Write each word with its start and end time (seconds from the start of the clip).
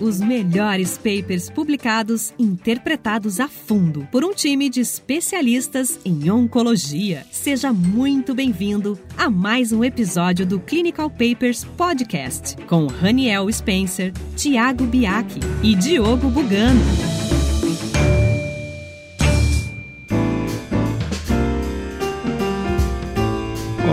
Os 0.00 0.20
melhores 0.20 0.98
papers 0.98 1.48
publicados, 1.48 2.34
interpretados 2.38 3.40
a 3.40 3.48
fundo 3.48 4.06
por 4.12 4.24
um 4.24 4.34
time 4.34 4.68
de 4.68 4.80
especialistas 4.80 5.98
em 6.04 6.30
oncologia. 6.30 7.24
Seja 7.30 7.72
muito 7.72 8.34
bem-vindo 8.34 8.98
a 9.16 9.30
mais 9.30 9.72
um 9.72 9.82
episódio 9.82 10.44
do 10.44 10.60
Clinical 10.60 11.08
Papers 11.08 11.64
Podcast 11.64 12.56
com 12.66 12.86
Raniel 12.86 13.50
Spencer, 13.50 14.12
Tiago 14.36 14.84
Biaki 14.84 15.40
e 15.62 15.74
Diogo 15.74 16.28
Bugano. 16.28 17.15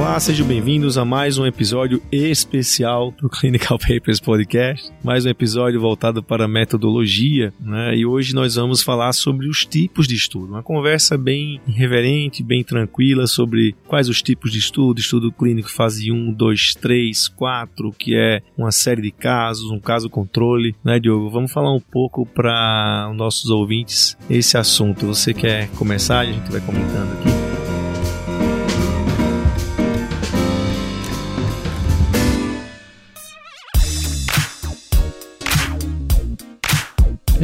Olá, 0.04 0.20
sejam 0.20 0.45
bem-vindos 0.45 0.97
a 0.97 1.05
mais 1.05 1.38
um 1.38 1.45
episódio 1.45 2.03
especial 2.11 3.11
do 3.21 3.29
Clinical 3.29 3.80
Papers 3.80 4.20
Podcast. 4.20 4.91
Mais 5.02 5.26
um 5.26 5.29
episódio 5.29 5.79
voltado 5.79 6.21
para 6.21 6.45
metodologia, 6.45 7.53
né? 7.57 7.95
E 7.95 8.05
hoje 8.05 8.35
nós 8.35 8.55
vamos 8.55 8.84
falar 8.84 9.13
sobre 9.13 9.48
os 9.48 9.66
tipos 9.66 10.05
de 10.05 10.13
estudo. 10.13 10.52
Uma 10.52 10.62
conversa 10.62 11.17
bem 11.17 11.62
irreverente, 11.66 12.43
bem 12.43 12.66
tranquila 12.66 13.26
sobre 13.27 13.77
quais 13.88 14.09
os 14.09 14.21
tipos 14.21 14.52
de 14.52 14.59
estudo, 14.59 14.99
estudo 14.99 15.31
clínico 15.31 15.71
fase 15.71 16.12
1, 16.12 16.34
2, 16.34 16.76
3, 16.76 17.29
4, 17.29 17.95
que 17.98 18.13
é 18.13 18.41
uma 18.57 18.73
série 18.73 19.04
de 19.04 19.12
casos, 19.12 19.71
um 19.71 19.79
caso 19.79 20.09
controle, 20.09 20.76
né, 20.84 20.99
Diogo? 20.99 21.29
Vamos 21.29 21.54
falar 21.54 21.73
um 21.73 21.79
pouco 21.79 22.26
para 22.26 23.07
os 23.09 23.15
nossos 23.15 23.49
ouvintes 23.49 24.17
esse 24.29 24.57
assunto. 24.57 25.07
Você 25.07 25.34
quer 25.34 25.70
começar? 25.70 26.20
A 26.20 26.26
gente 26.26 26.51
vai 26.51 26.59
comentando 26.59 27.09
aqui. 27.13 27.52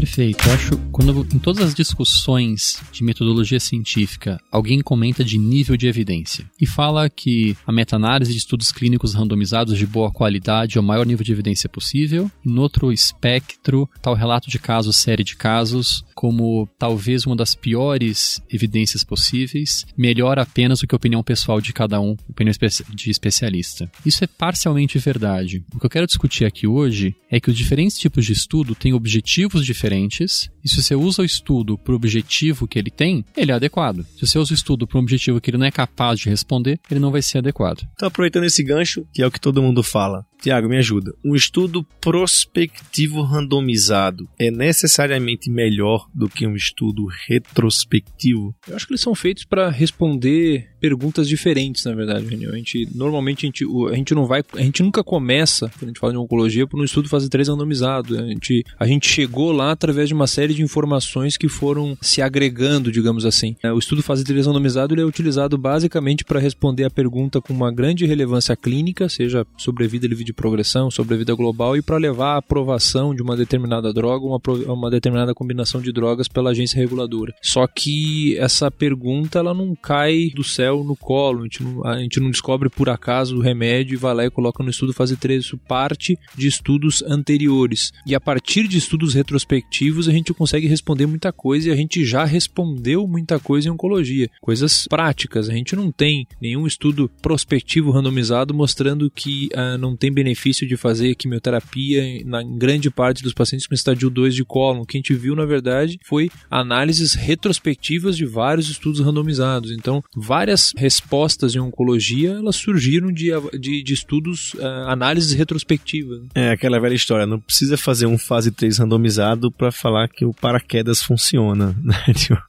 Perfeito. 0.09 0.49
Eu 0.49 0.53
acho 0.53 0.77
quando 0.91 1.21
em 1.33 1.39
todas 1.39 1.63
as 1.63 1.75
discussões 1.75 2.81
de 2.91 3.03
metodologia 3.03 3.59
científica, 3.59 4.39
alguém 4.51 4.81
comenta 4.81 5.23
de 5.23 5.37
nível 5.37 5.77
de 5.77 5.87
evidência 5.87 6.49
e 6.59 6.65
fala 6.65 7.09
que 7.09 7.55
a 7.65 7.71
meta-análise 7.71 8.31
de 8.31 8.39
estudos 8.39 8.71
clínicos 8.71 9.13
randomizados 9.13 9.77
de 9.77 9.85
boa 9.85 10.11
qualidade 10.11 10.77
é 10.77 10.81
o 10.81 10.83
maior 10.83 11.05
nível 11.05 11.23
de 11.23 11.31
evidência 11.31 11.69
possível. 11.69 12.29
E 12.43 12.49
no 12.49 12.61
outro 12.61 12.91
espectro, 12.91 13.87
está 13.95 14.09
o 14.09 14.15
relato 14.15 14.49
de 14.49 14.57
casos, 14.57 14.97
série 14.97 15.23
de 15.23 15.35
casos, 15.35 16.03
como 16.15 16.67
talvez 16.77 17.25
uma 17.25 17.35
das 17.35 17.53
piores 17.53 18.41
evidências 18.51 19.03
possíveis, 19.03 19.85
melhor 19.95 20.39
apenas 20.39 20.79
do 20.79 20.87
que 20.87 20.95
a 20.95 20.97
opinião 20.97 21.23
pessoal 21.23 21.61
de 21.61 21.71
cada 21.71 22.01
um, 22.01 22.17
opinião 22.27 22.53
de 22.93 23.11
especialista. 23.11 23.89
Isso 24.05 24.23
é 24.23 24.27
parcialmente 24.27 24.97
verdade. 24.97 25.63
O 25.73 25.79
que 25.79 25.85
eu 25.85 25.89
quero 25.89 26.07
discutir 26.07 26.45
aqui 26.45 26.65
hoje 26.65 27.15
é 27.29 27.39
que 27.39 27.49
os 27.49 27.55
diferentes 27.55 27.97
tipos 27.97 28.25
de 28.25 28.33
estudo 28.33 28.73
têm 28.73 28.91
objetivos 28.91 29.65
diferentes 29.65 29.99
diferentes, 30.09 30.51
e 30.63 30.69
se 30.69 30.81
você 30.81 30.95
usa 30.95 31.21
o 31.21 31.25
estudo 31.25 31.77
para 31.77 31.93
o 31.93 31.95
objetivo 31.95 32.67
que 32.67 32.77
ele 32.77 32.91
tem, 32.91 33.23
ele 33.35 33.51
é 33.51 33.55
adequado. 33.55 34.05
Se 34.17 34.27
você 34.27 34.39
usa 34.39 34.51
o 34.51 34.55
estudo 34.55 34.87
para 34.87 34.97
um 34.97 35.01
objetivo 35.01 35.39
que 35.39 35.49
ele 35.49 35.57
não 35.57 35.65
é 35.65 35.71
capaz 35.71 36.19
de 36.19 36.29
responder, 36.29 36.79
ele 36.89 36.99
não 36.99 37.11
vai 37.11 37.21
ser 37.21 37.39
adequado. 37.39 37.87
Então, 37.93 38.07
aproveitando 38.07 38.45
esse 38.45 38.63
gancho, 38.63 39.05
que 39.13 39.21
é 39.21 39.27
o 39.27 39.31
que 39.31 39.39
todo 39.39 39.61
mundo 39.61 39.83
fala, 39.83 40.25
Tiago, 40.41 40.69
me 40.69 40.77
ajuda. 40.77 41.13
Um 41.23 41.35
estudo 41.35 41.85
prospectivo 41.99 43.21
randomizado 43.21 44.27
é 44.39 44.49
necessariamente 44.49 45.49
melhor 45.49 46.07
do 46.15 46.29
que 46.29 46.47
um 46.47 46.55
estudo 46.55 47.05
retrospectivo? 47.27 48.55
Eu 48.67 48.75
acho 48.75 48.87
que 48.87 48.93
eles 48.93 49.01
são 49.01 49.13
feitos 49.13 49.43
para 49.43 49.69
responder 49.69 50.69
perguntas 50.79 51.27
diferentes, 51.27 51.83
na 51.83 51.93
verdade. 51.93 52.25
A 52.25 52.55
gente 52.55 52.87
normalmente 52.95 53.45
a 53.45 53.47
gente, 53.47 53.65
a 53.91 53.95
gente 53.95 54.15
não 54.15 54.25
vai, 54.25 54.41
a 54.53 54.61
gente 54.61 54.81
nunca 54.81 55.03
começa, 55.03 55.69
quando 55.77 55.83
a 55.83 55.87
gente 55.87 55.99
fala 55.99 56.13
de 56.13 56.19
oncologia, 56.19 56.65
por 56.65 56.79
um 56.79 56.85
estudo 56.85 57.09
fase 57.09 57.29
3 57.29 57.49
randomizado. 57.49 58.17
A 58.17 58.25
gente, 58.25 58.63
a 58.79 58.87
gente 58.87 59.09
chegou 59.09 59.51
lá 59.51 59.71
através 59.71 60.07
de 60.07 60.13
uma 60.13 60.27
série 60.27 60.48
de 60.53 60.63
informações 60.63 61.37
que 61.37 61.47
foram 61.47 61.97
se 62.01 62.21
agregando, 62.21 62.91
digamos 62.91 63.25
assim. 63.25 63.55
O 63.63 63.79
estudo 63.79 64.03
fase 64.03 64.23
3 64.23 64.47
randomizado 64.47 64.93
ele 64.93 65.01
é 65.01 65.05
utilizado 65.05 65.57
basicamente 65.57 66.23
para 66.23 66.39
responder 66.39 66.83
a 66.83 66.89
pergunta 66.89 67.41
com 67.41 67.53
uma 67.53 67.71
grande 67.71 68.05
relevância 68.05 68.55
clínica, 68.55 69.09
seja 69.09 69.45
sobrevida 69.57 70.07
livre 70.07 70.23
de 70.23 70.33
progressão, 70.33 70.89
sobrevida 70.91 71.33
global 71.33 71.75
e 71.75 71.81
para 71.81 71.97
levar 71.97 72.33
a 72.33 72.37
aprovação 72.37 73.13
de 73.13 73.21
uma 73.21 73.35
determinada 73.35 73.93
droga, 73.93 74.25
uma, 74.25 74.41
uma 74.73 74.89
determinada 74.89 75.33
combinação 75.33 75.81
de 75.81 75.91
drogas 75.91 76.27
pela 76.27 76.51
agência 76.51 76.79
reguladora. 76.79 77.33
Só 77.41 77.67
que 77.67 78.37
essa 78.37 78.69
pergunta 78.71 79.39
ela 79.39 79.53
não 79.53 79.75
cai 79.75 80.29
do 80.35 80.43
céu 80.43 80.83
no 80.83 80.95
colo, 80.95 81.41
a 81.41 81.43
gente 81.43 81.63
não, 81.63 81.85
a 81.85 81.99
gente 81.99 82.19
não 82.19 82.29
descobre 82.29 82.69
por 82.69 82.89
acaso 82.89 83.37
o 83.37 83.41
remédio 83.41 83.93
e 83.93 83.97
vai 83.97 84.13
lá 84.13 84.25
e 84.25 84.31
coloca 84.31 84.63
no 84.63 84.69
estudo 84.69 84.93
fase 84.93 85.17
3. 85.17 85.43
Isso 85.43 85.57
parte 85.57 86.17
de 86.35 86.47
estudos 86.47 87.01
anteriores. 87.03 87.91
E 88.05 88.15
a 88.15 88.19
partir 88.19 88.67
de 88.67 88.77
estudos 88.77 89.13
retrospectivos 89.13 90.07
a 90.07 90.11
gente 90.11 90.33
consegue 90.39 90.67
responder 90.67 91.05
muita 91.05 91.31
coisa 91.31 91.69
e 91.69 91.71
a 91.71 91.75
gente 91.75 92.03
já 92.03 92.23
respondeu 92.23 93.05
muita 93.07 93.39
coisa 93.39 93.67
em 93.67 93.71
oncologia. 93.71 94.29
Coisas 94.41 94.87
práticas. 94.87 95.49
A 95.49 95.53
gente 95.53 95.75
não 95.75 95.91
tem 95.91 96.25
nenhum 96.41 96.65
estudo 96.65 97.11
prospectivo 97.21 97.91
randomizado 97.91 98.53
mostrando 98.53 99.11
que 99.11 99.49
uh, 99.53 99.77
não 99.77 99.95
tem 99.95 100.11
benefício 100.11 100.67
de 100.67 100.77
fazer 100.77 101.13
quimioterapia 101.15 102.23
na 102.25 102.39
em 102.41 102.57
grande 102.57 102.89
parte 102.89 103.21
dos 103.21 103.33
pacientes 103.33 103.67
com 103.67 103.73
estadio 103.75 104.09
2 104.09 104.33
de 104.33 104.45
cólon. 104.45 104.81
O 104.81 104.85
que 104.85 104.97
a 104.97 104.99
gente 104.99 105.13
viu, 105.13 105.35
na 105.35 105.45
verdade, 105.45 105.99
foi 106.05 106.31
análises 106.49 107.13
retrospectivas 107.13 108.15
de 108.15 108.25
vários 108.25 108.69
estudos 108.69 108.99
randomizados. 109.01 109.71
Então, 109.71 110.01
várias 110.15 110.73
respostas 110.75 111.53
em 111.53 111.59
oncologia 111.59 112.31
elas 112.31 112.55
surgiram 112.55 113.11
de, 113.11 113.29
de, 113.59 113.83
de 113.83 113.93
estudos, 113.93 114.53
uh, 114.55 114.87
análises 114.87 115.33
retrospectivas. 115.33 116.21
É 116.33 116.51
aquela 116.51 116.79
velha 116.79 116.93
história, 116.93 117.25
não 117.25 117.39
precisa 117.39 117.77
fazer 117.77 118.05
um 118.05 118.17
fase 118.17 118.51
3 118.51 118.77
randomizado 118.77 119.51
para 119.51 119.71
falar 119.71 120.07
que 120.07 120.28
o 120.29 120.33
paraquedas 120.33 121.01
funciona. 121.01 121.75
Né? 121.89 121.95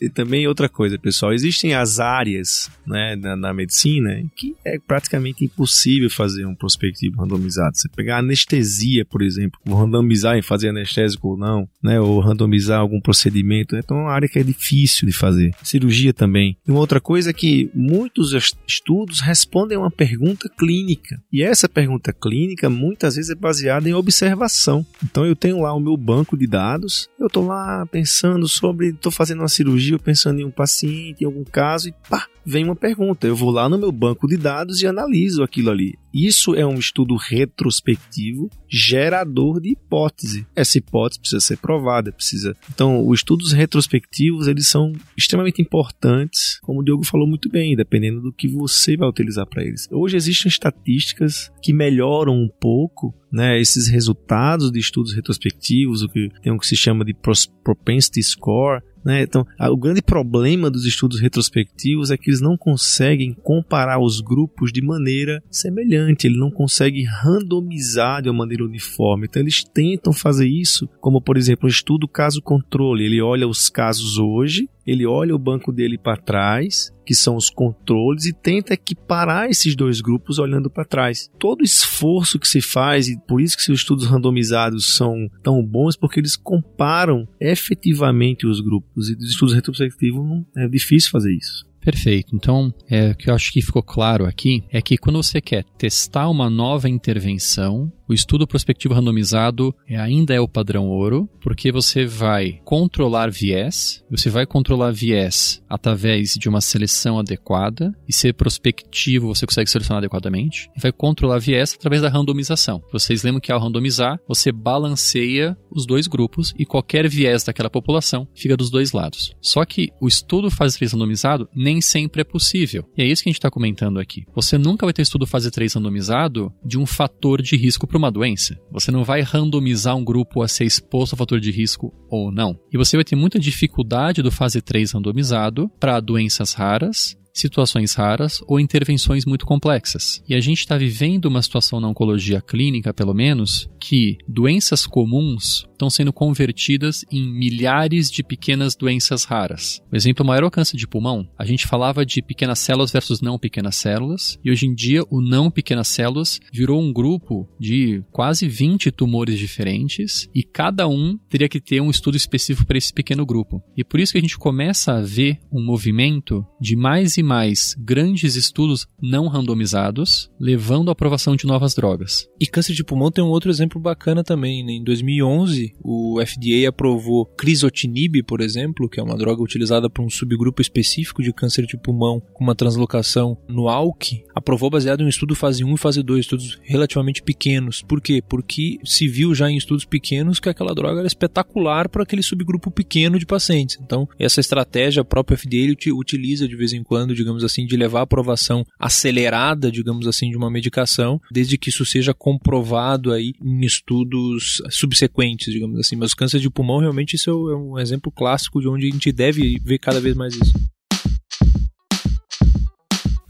e 0.03 0.11
também 0.11 0.47
outra 0.47 0.69
coisa, 0.69 0.99
pessoal, 0.99 1.33
existem 1.33 1.73
as 1.75 1.99
áreas 1.99 2.71
né, 2.87 3.17
na, 3.17 3.37
na 3.37 3.55
medicina 3.55 4.23
que 4.37 4.55
é 4.65 4.79
praticamente 4.79 5.45
impossível 5.45 6.11
fazer 6.11 6.45
um 6.45 6.55
prospectivo 6.55 7.21
randomizado. 7.21 7.77
Você 7.77 7.89
pegar 7.89 8.19
anestesia, 8.19 9.05
por 9.05 9.23
exemplo, 9.23 9.59
randomizar 9.67 10.37
em 10.37 10.43
fazer 10.43 10.69
anestésico 10.69 11.29
ou 11.29 11.37
não, 11.37 11.69
né? 11.83 12.01
Ou 12.01 12.21
randomizar 12.21 12.81
algum 12.81 13.01
procedimento. 13.01 13.77
Então 13.77 13.99
é 13.99 14.01
uma 14.03 14.13
área 14.13 14.29
que 14.29 14.39
é 14.39 14.43
difícil 14.43 15.07
de 15.07 15.13
fazer. 15.13 15.55
Cirurgia 15.63 16.13
também. 16.13 16.57
E 16.67 16.71
uma 16.71 16.81
outra 16.81 17.01
coisa 17.01 17.31
é 17.31 17.33
que 17.33 17.71
muitos 17.75 18.33
estudos 18.67 19.21
respondem 19.21 19.77
a 19.77 19.81
uma 19.81 19.91
pergunta 19.91 20.49
clínica. 20.49 21.21
E 21.33 21.43
essa 21.43 21.69
pergunta 21.69 22.13
clínica 22.13 22.69
muitas 22.69 23.17
vezes 23.17 23.31
é 23.31 23.35
baseada 23.35 23.89
em 23.89 23.95
observação. 23.95 24.85
Então 25.05 25.25
eu 25.25 25.37
tenho 25.37 25.61
lá 25.61 25.73
o 25.75 25.81
meu 25.81 25.97
banco 25.97 26.37
de 26.37 26.47
dados, 26.47 27.09
eu 27.19 27.27
estou 27.27 27.47
lá 27.47 27.70
pensando 27.91 28.49
sobre, 28.49 28.89
estou 28.89 29.13
fazendo 29.13 29.41
uma 29.41 29.49
cirurgia, 29.49 29.99
pensando 29.99 30.41
em 30.41 30.45
um 30.45 30.51
paciente, 30.51 31.23
em 31.23 31.27
algum 31.27 31.45
caso, 31.45 31.89
e 31.89 31.95
pá, 32.09 32.27
vem 32.45 32.65
uma 32.65 32.77
pergunta. 32.77 33.27
Eu 33.27 33.37
vou 33.37 33.51
lá 33.51 33.69
no 33.69 33.79
meu 33.79 33.93
banco 33.93 34.27
de 34.27 34.37
dados 34.37 34.83
e 34.83 34.87
analiso 34.87 35.43
aquilo 35.43 35.71
ali. 35.71 35.95
Isso 36.13 36.55
é 36.55 36.67
um 36.67 36.79
estudo 36.79 37.15
retrospectivo 37.17 38.51
gerador 38.69 39.61
de 39.61 39.71
hipótese. 39.71 40.47
Essa 40.55 40.79
hipótese 40.79 41.21
precisa 41.21 41.41
ser 41.41 41.59
provada, 41.59 42.13
precisa. 42.13 42.57
Então, 42.73 43.07
os 43.07 43.21
estudos 43.21 43.53
retrospectivos, 43.53 44.47
eles 44.47 44.67
são 44.67 44.93
extremamente 45.17 45.63
importantes, 45.63 46.59
como 46.63 46.81
o 46.81 46.85
Diogo 46.85 47.05
falou 47.05 47.27
muito 47.27 47.49
bem, 47.49 47.77
dependendo 47.77 48.21
do 48.21 48.33
que 48.33 48.49
você 48.49 48.97
vai 48.97 49.09
utilizar 49.09 49.47
para 49.47 49.63
eles. 49.63 49.89
Hoje 49.91 50.17
existem 50.17 50.49
estatísticas 50.49 51.51
que 51.63 51.73
melhoram 51.73 52.35
um 52.35 52.49
pouco 52.49 53.15
né, 53.33 53.61
esses 53.61 53.87
resultados 53.87 54.73
de 54.73 54.81
estudos 54.81 55.15
retrospectivos, 55.15 56.03
o 56.03 56.09
que 56.09 56.29
tem 56.43 56.53
o 56.53 56.59
que 56.59 56.67
se 56.67 56.77
chama 56.77 57.05
de 57.05 57.15
propensity 57.63 58.23
score, 58.23 58.83
né? 59.05 59.23
Então, 59.23 59.47
o 59.59 59.77
grande 59.77 60.03
problema 60.03 60.71
dos 60.71 60.85
estudos 60.85 61.21
retrospectivos 61.21 62.11
é 62.11 62.17
que 62.17 62.31
eles 62.31 62.41
não 62.41 62.57
conseguem 62.57 63.33
comparar 63.33 63.99
os 63.99 64.21
grupos 64.21 64.73
de 64.73 64.83
maneira 64.83 65.43
semelhante, 65.51 66.27
ele 66.27 66.39
não 66.39 66.51
consegue 66.51 67.05
randomizar 67.05 68.23
de 68.23 68.29
uma 68.29 68.39
maneira 68.39 68.65
uniforme. 68.65 69.27
Então, 69.29 69.43
eles 69.43 69.65
tentam 69.65 70.13
fazer 70.13 70.49
isso, 70.49 70.89
como 71.01 71.21
por 71.21 71.37
exemplo, 71.37 71.67
um 71.67 71.71
estudo 71.71 72.09
caso-controle. 72.09 73.05
Ele 73.05 73.21
olha 73.21 73.49
os 73.49 73.69
casos 73.69 74.19
hoje 74.19 74.69
ele 74.91 75.07
olha 75.07 75.35
o 75.37 75.39
banco 75.39 75.71
dele 75.71 75.97
para 75.97 76.17
trás, 76.17 76.93
que 77.07 77.15
são 77.15 77.37
os 77.37 77.49
controles, 77.49 78.27
e 78.27 78.33
tenta 78.33 78.75
equiparar 78.75 79.49
esses 79.49 79.77
dois 79.77 80.01
grupos 80.01 80.41
olhando 80.41 80.69
para 80.69 80.85
trás. 80.85 81.31
Todo 81.39 81.63
esforço 81.63 82.41
que 82.41 82.49
se 82.49 82.61
faz, 82.61 83.07
e 83.07 83.17
por 83.27 83.41
isso 83.41 83.57
que 83.57 83.71
os 83.71 83.79
estudos 83.79 84.07
randomizados 84.07 84.97
são 84.97 85.31
tão 85.45 85.65
bons, 85.65 85.97
porque 85.97 86.19
eles 86.19 86.37
comparam 86.37 87.29
efetivamente 87.41 88.49
os 88.49 88.61
grupos, 88.61 89.11
e 89.11 89.15
dos 89.15 89.31
estudos 89.31 89.55
retrospectivos 89.55 90.45
é 90.57 90.67
difícil 90.67 91.11
fazer 91.11 91.33
isso. 91.37 91.71
Perfeito. 91.81 92.37
Então, 92.37 92.75
é, 92.89 93.13
o 93.13 93.15
que 93.15 93.31
eu 93.31 93.35
acho 93.35 93.53
que 93.53 93.63
ficou 93.63 93.83
claro 93.83 94.27
aqui 94.27 94.65
é 94.71 94.83
que 94.83 94.99
quando 94.99 95.23
você 95.23 95.41
quer 95.41 95.65
testar 95.79 96.29
uma 96.29 96.51
nova 96.51 96.89
intervenção, 96.89 97.91
o 98.11 98.13
estudo 98.13 98.45
prospectivo 98.45 98.93
randomizado 98.93 99.73
é, 99.89 99.97
ainda 99.97 100.35
é 100.35 100.41
o 100.41 100.49
padrão 100.49 100.89
ouro, 100.89 101.31
porque 101.41 101.71
você 101.71 102.05
vai 102.05 102.61
controlar 102.65 103.31
viés, 103.31 104.05
você 104.11 104.29
vai 104.29 104.45
controlar 104.45 104.91
viés 104.91 105.63
através 105.69 106.35
de 106.35 106.49
uma 106.49 106.61
seleção 106.61 107.21
adequada, 107.21 107.95
e 108.09 108.13
ser 108.13 108.35
prospectivo 108.35 109.29
você 109.29 109.47
consegue 109.47 109.71
selecionar 109.71 109.99
adequadamente, 109.99 110.69
e 110.77 110.81
vai 110.81 110.91
controlar 110.91 111.39
viés 111.39 111.73
através 111.79 112.03
da 112.03 112.09
randomização. 112.09 112.83
Vocês 112.93 113.23
lembram 113.23 113.41
que 113.41 113.53
ao 113.53 113.61
randomizar, 113.61 114.19
você 114.27 114.51
balanceia 114.51 115.57
os 115.71 115.87
dois 115.87 116.09
grupos 116.09 116.53
e 116.59 116.67
qualquer 116.67 117.09
viés 117.09 117.45
daquela 117.45 117.71
população 117.71 118.27
fica 118.35 118.57
dos 118.57 118.71
dois 118.71 118.91
lados. 118.91 119.33
Só 119.41 119.65
que 119.65 119.91
o 120.01 120.09
estudo 120.09 120.51
fase 120.51 120.77
3 120.77 120.95
randomizado 120.95 121.49
nem 121.55 121.81
sempre 121.81 122.23
é 122.23 122.25
possível. 122.25 122.85
E 122.97 123.03
é 123.03 123.07
isso 123.07 123.23
que 123.23 123.29
a 123.29 123.31
gente 123.31 123.39
está 123.39 123.51
comentando 123.51 124.01
aqui. 124.01 124.25
Você 124.35 124.59
nunca 124.59 124.85
vai 124.85 124.93
ter 124.93 125.03
estudo 125.03 125.29
fase 125.29 125.49
3 125.49 125.75
randomizado 125.75 126.53
de 126.65 126.77
um 126.77 126.85
fator 126.85 127.41
de 127.41 127.57
risco 127.57 127.87
para 127.87 128.00
uma 128.01 128.11
doença. 128.11 128.59
Você 128.73 128.91
não 128.91 129.05
vai 129.05 129.21
randomizar 129.21 129.95
um 129.97 130.05
grupo 130.05 130.43
a 130.43 130.49
ser 130.49 130.65
exposto 130.65 131.13
ao 131.13 131.19
fator 131.19 131.39
de 131.39 131.51
risco 131.51 131.93
ou 132.09 132.33
não. 132.33 132.59
E 132.73 132.77
você 132.77 132.97
vai 132.97 133.05
ter 133.05 133.15
muita 133.15 133.39
dificuldade 133.39 134.23
do 134.23 134.33
fase 134.33 134.61
3 134.61 134.93
randomizado 134.93 135.71
para 135.79 136.01
doenças 136.01 136.55
raras 136.55 137.20
situações 137.33 137.95
raras 137.95 138.43
ou 138.47 138.61
intervenções 138.61 139.25
muito 139.25 139.47
complexas. 139.47 140.23
E 140.29 140.35
a 140.35 140.41
gente 140.41 140.61
está 140.61 140.77
vivendo 140.77 141.27
uma 141.27 141.43
situação 141.43 141.81
na 141.81 141.89
oncologia 141.89 142.41
clínica, 142.41 142.93
pelo 142.93 143.15
menos, 143.15 143.69
que 143.81 144.19
doenças 144.29 144.87
comuns 144.87 145.67
estão 145.81 145.89
sendo 145.89 146.13
convertidas 146.13 147.05
em 147.11 147.27
milhares 147.27 148.11
de 148.11 148.23
pequenas 148.23 148.77
doenças 148.77 149.25
raras. 149.25 149.83
Por 149.89 149.97
exemplo, 149.97 150.23
o 150.23 150.27
maior 150.27 150.51
câncer 150.51 150.77
de 150.77 150.87
pulmão, 150.87 151.27
a 151.39 151.45
gente 151.45 151.67
falava 151.67 152.05
de 152.05 152.21
pequenas 152.21 152.59
células 152.59 152.93
versus 152.93 153.23
não 153.23 153.39
pequenas 153.39 153.77
células, 153.77 154.39
e 154.45 154.51
hoje 154.51 154.67
em 154.67 154.75
dia 154.75 155.03
o 155.11 155.23
não 155.23 155.51
pequenas 155.51 155.89
células 155.89 156.39
virou 156.53 156.81
um 156.81 156.93
grupo 156.93 157.49
de 157.59 158.05
quase 158.11 158.47
20 158.47 158.91
tumores 158.91 159.39
diferentes, 159.39 160.29
e 160.35 160.43
cada 160.43 160.87
um 160.87 161.19
teria 161.31 161.49
que 161.49 161.61
ter 161.61 161.81
um 161.81 161.91
estudo 161.91 162.17
específico 162.17 162.67
para 162.67 162.77
esse 162.77 162.93
pequeno 162.93 163.25
grupo. 163.25 163.63
E 163.75 163.83
por 163.83 163.99
isso 163.99 164.13
que 164.13 164.19
a 164.19 164.23
gente 164.23 164.37
começa 164.37 164.93
a 164.93 165.01
ver 165.01 165.39
um 165.51 165.65
movimento 165.65 166.45
de 166.61 166.77
mais 166.77 167.17
mais 167.23 167.75
grandes 167.79 168.37
estudos 168.37 168.87
não 169.01 169.29
randomizados, 169.29 170.31
levando 170.39 170.89
à 170.89 170.93
aprovação 170.93 171.37
de 171.37 171.47
novas 171.47 171.75
drogas. 171.75 172.29
E 172.41 172.47
câncer 172.47 172.75
de 172.75 172.85
pulmão 172.85 173.11
tem 173.11 173.23
um 173.23 173.29
outro 173.29 173.51
exemplo 173.51 173.81
bacana 173.81 174.23
também. 174.23 174.65
Né? 174.65 174.73
Em 174.73 174.85
2011, 174.85 175.75
o 175.83 176.21
FDA 176.25 176.69
aprovou 176.69 177.27
crisotinib, 177.27 178.23
por 178.23 178.41
exemplo, 178.41 178.89
que 178.89 179.01
é 179.01 179.03
uma 179.03 179.17
droga 179.17 179.43
utilizada 179.43 179.89
para 179.89 180.03
um 180.03 180.11
subgrupo 180.11 180.63
específico 180.63 181.23
de 181.23 181.33
câncer 181.33 181.67
de 181.67 181.77
pulmão 181.77 182.21
com 182.33 182.45
uma 182.45 182.55
translocação 182.55 183.37
no 183.49 183.69
ALK, 183.69 184.25
aprovou 184.35 184.71
baseado 184.71 185.03
em 185.03 185.07
um 185.07 185.09
estudo 185.09 185.35
fase 185.35 185.65
1 185.65 185.75
e 185.75 185.79
fase 185.79 186.03
2, 186.03 186.21
estudos 186.21 186.59
relativamente 186.63 187.23
pequenos. 187.23 187.83
Por 187.83 188.01
quê? 188.01 188.23
Porque 188.27 188.79
se 188.85 189.09
viu 189.09 189.35
já 189.35 189.51
em 189.51 189.57
estudos 189.57 189.85
pequenos 189.85 190.41
que 190.41 190.49
aquela 190.49 190.75
droga 190.75 191.01
era 191.01 191.07
espetacular 191.07 191.89
para 191.89 192.03
aquele 192.03 192.23
subgrupo 192.23 192.71
pequeno 192.71 193.19
de 193.19 193.27
pacientes. 193.27 193.79
Então, 193.81 194.09
essa 194.19 194.41
estratégia 194.41 195.03
a 195.03 195.05
própria 195.05 195.37
FDA 195.37 195.73
utiliza 195.95 196.49
de 196.49 196.57
vez 196.57 196.73
em 196.73 196.83
quando, 196.83 197.10
digamos 197.15 197.45
assim, 197.45 197.67
de 197.67 197.77
levar 197.77 198.01
a 198.01 198.03
aprovação 198.03 198.65
acelerada, 198.79 199.71
digamos 199.71 200.07
assim, 200.07 200.31
de 200.31 200.37
uma 200.37 200.51
medicação, 200.51 201.21
desde 201.31 201.59
que 201.59 201.69
isso 201.69 201.85
seja 201.85 202.15
comprovado 202.15 203.13
aí 203.13 203.33
em 203.43 203.65
estudos 203.65 204.63
subsequentes, 204.71 205.53
digamos 205.53 205.79
assim. 205.79 205.97
Mas 205.97 206.13
o 206.13 206.17
câncer 206.17 206.41
de 206.41 206.51
pulmão, 206.51 206.79
realmente, 206.79 207.17
isso 207.17 207.31
é 207.31 207.57
um 207.57 207.79
exemplo 207.79 208.11
clássico 208.11 208.61
de 208.61 208.69
onde 208.69 208.87
a 208.87 208.91
gente 208.91 209.13
deve 209.13 209.59
ver 209.65 209.79
cada 209.79 210.01
vez 210.01 210.17
mais 210.17 210.35
isso. 210.35 210.53